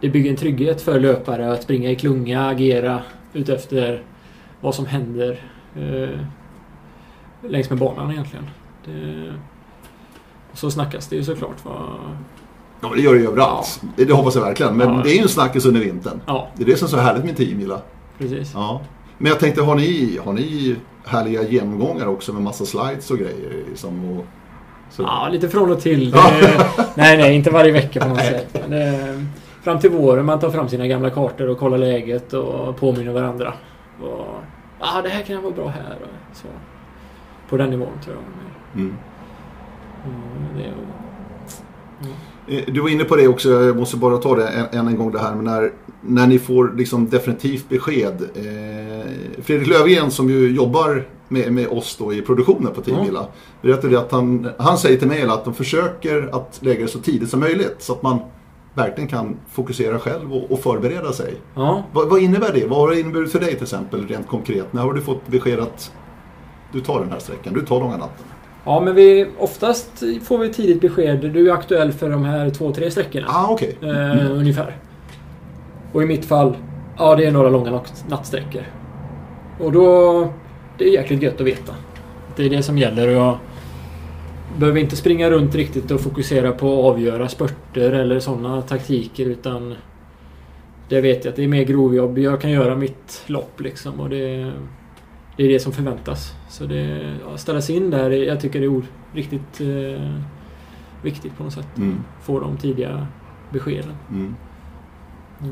[0.00, 4.02] det bygger en trygghet för löpare att springa i klunga, agera utefter
[4.60, 5.40] vad som händer
[5.76, 6.20] eh,
[7.50, 8.44] längs med banan egentligen.
[8.84, 9.32] Det,
[10.52, 11.64] och så snackas det ju såklart.
[11.64, 11.82] Vad,
[12.80, 13.82] Ja, det gör det ju överallt.
[13.96, 14.76] Det, det hoppas jag verkligen.
[14.76, 15.00] Men Ja.
[15.04, 16.20] det är ju en snackis under vintern.
[16.26, 17.80] ja, Det är det som är så härligt med 10 mila.
[18.18, 18.50] precis.
[18.54, 18.80] Ja.
[19.18, 20.76] Men jag tänkte, har ni, har ni
[21.06, 23.64] härliga genomgångar också med massa slides och grejer?
[23.68, 24.24] Liksom, och,
[24.90, 25.02] så.
[25.02, 26.12] Ja, lite från och till.
[26.14, 26.30] Ja.
[26.40, 28.68] Det, nej, nej, inte varje vecka på något sätt.
[28.68, 29.26] Det,
[29.62, 33.52] fram till våren man tar fram sina gamla kartor och kollar läget och påminner varandra.
[34.02, 34.26] Och,
[34.80, 35.96] ah, det här kan vara bra här.
[36.02, 36.48] Och så.
[37.48, 38.80] På den nivån tror jag.
[38.80, 38.96] Mm.
[40.04, 40.72] Mm, det,
[42.00, 42.06] Eh,
[42.66, 45.18] Du var inne på det också, jag måste bara ta det än en gång det
[45.18, 45.34] här.
[45.34, 48.22] Men när, när ni får liksom definitivt besked.
[48.34, 53.04] Eh, Fredrik Löfgren som ju jobbar med, med oss då i produktionen på Team.
[53.04, 53.26] Villa.
[53.62, 57.30] Berättade att han, han säger till mig att de försöker att lägga det så tidigt
[57.30, 57.76] som möjligt.
[57.78, 58.18] Så att man
[58.74, 61.34] verkligen kan fokusera själv och, och förbereda sig.
[61.54, 62.66] ja, Vad, vad innebär det?
[62.66, 64.72] Vad har det inneburit för dig till exempel rent konkret?
[64.72, 65.92] När har du fått besked att
[66.72, 68.24] du tar den här sträckan, du tar långa natten?
[68.66, 71.18] Ja, men vi, oftast får vi tidigt besked.
[71.32, 73.26] Du är aktuell för de här två, tre sträckorna.
[73.28, 73.76] Ah, okej.
[73.82, 74.76] Eh, Ungefär.
[75.92, 76.56] Och i mitt fall,
[76.98, 78.62] ja det är några långa natt- nattsträckor.
[79.60, 80.28] Och då,
[80.78, 81.72] det är jäkligt gött att veta.
[82.36, 83.38] Det är det som gäller och jag
[84.58, 89.74] behöver inte springa runt riktigt och fokusera på att avgöra spurter eller sådana taktiker utan
[90.88, 92.18] det vet jag att det är mer grovjobb.
[92.18, 94.52] Jag kan göra mitt lopp liksom och det,
[95.36, 96.32] det är det som förväntas.
[96.48, 98.82] Så det, ja, ställa sig in där, jag tycker det är
[99.12, 100.10] riktigt eh,
[101.02, 101.76] viktigt på något sätt.
[101.76, 101.96] Mm.
[102.22, 103.06] Få de tidiga
[103.52, 103.94] beskeden.
[104.10, 104.34] Mm.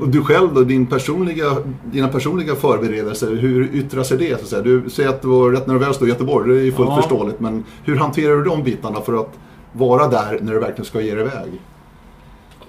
[0.01, 1.45] Och du själv då, din personliga,
[1.91, 4.37] dina personliga förberedelser, hur yttrar sig det?
[4.37, 4.61] Så att säga?
[4.61, 6.95] Du säger att du var rätt nervös då i Göteborg, det är ju fullt Ja.
[6.95, 7.39] förståeligt.
[7.39, 9.39] Men hur hanterar du de bitarna för att
[9.71, 11.61] vara där när du verkligen ska ge dig iväg?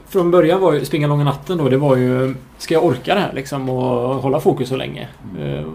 [0.08, 2.34] Från början var ju springa långa natten då, det var ju...
[2.58, 5.08] Ska jag orka det här liksom och hålla fokus så länge?
[5.38, 5.66] Eh,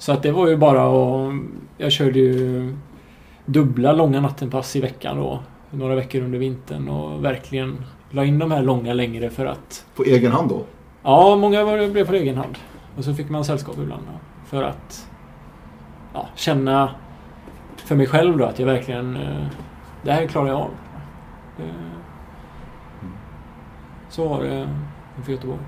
[0.00, 1.34] Så att det var ju bara att...
[1.78, 2.74] Jag körde ju
[3.46, 5.40] dubbla långa nattenpass i veckan då.
[5.70, 9.86] Några veckor under vintern och verkligen la in de här långa längre för att...
[9.96, 10.62] På egen hand då?
[11.02, 12.54] Ja, många var- blev på egen hand.
[12.96, 14.02] Och så fick man sällskap ibland.
[14.06, 15.08] då, För att
[16.14, 16.90] ja, känna
[17.76, 19.16] för mig själv då att jag verkligen...
[19.16, 19.46] eh,
[20.02, 20.70] Det här klarar jag av.
[21.58, 21.64] Eh,
[24.08, 24.68] Så var det
[25.18, 25.60] inför Göteborg.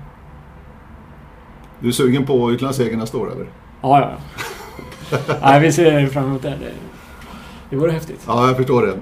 [1.79, 3.47] Du är sugen på utlandssegern nästa år eller?
[3.83, 4.17] Ja, ja.
[5.41, 6.49] Nej, vi ser fram emot det.
[6.49, 6.71] Det,
[7.69, 8.21] det vore häftigt.
[8.27, 8.93] Ja, jag förstår det.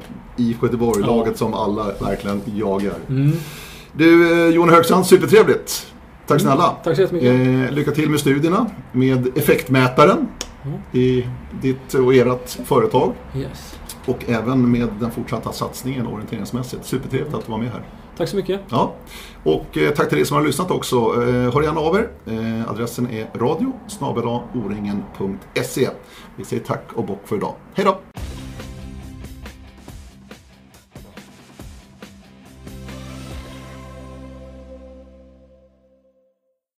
[0.44, 1.08] IFK Göteborg, Ja.
[1.08, 2.94] laget som alla verkligen jagar.
[3.10, 3.32] Mm.
[3.94, 5.88] Du, eh, Johan Högstrand, supertrevligt.
[6.28, 6.76] Tack snälla.
[6.84, 7.70] Tack så jättemycket.
[7.70, 10.28] Eh, lycka till med studierna, med effektmätaren
[10.66, 10.78] Mm.
[10.92, 11.28] i
[11.62, 13.14] ditt och ert företag.
[13.36, 13.76] Yes.
[14.06, 16.86] Och även med den fortsatta satsningen orienteringsmässigt.
[16.86, 17.82] Supertrevligt att du var med här.
[18.18, 18.62] Tack så mycket.
[18.70, 18.94] Ja.
[19.44, 20.96] Och eh, tack till er som har lyssnat också.
[20.96, 22.10] Eh, hör gärna av er.
[22.26, 23.74] Eh, adressen är radio
[24.54, 25.90] oringen.se.
[26.36, 27.56] Vi säger tack och bock för idag.
[27.74, 28.00] Hej då!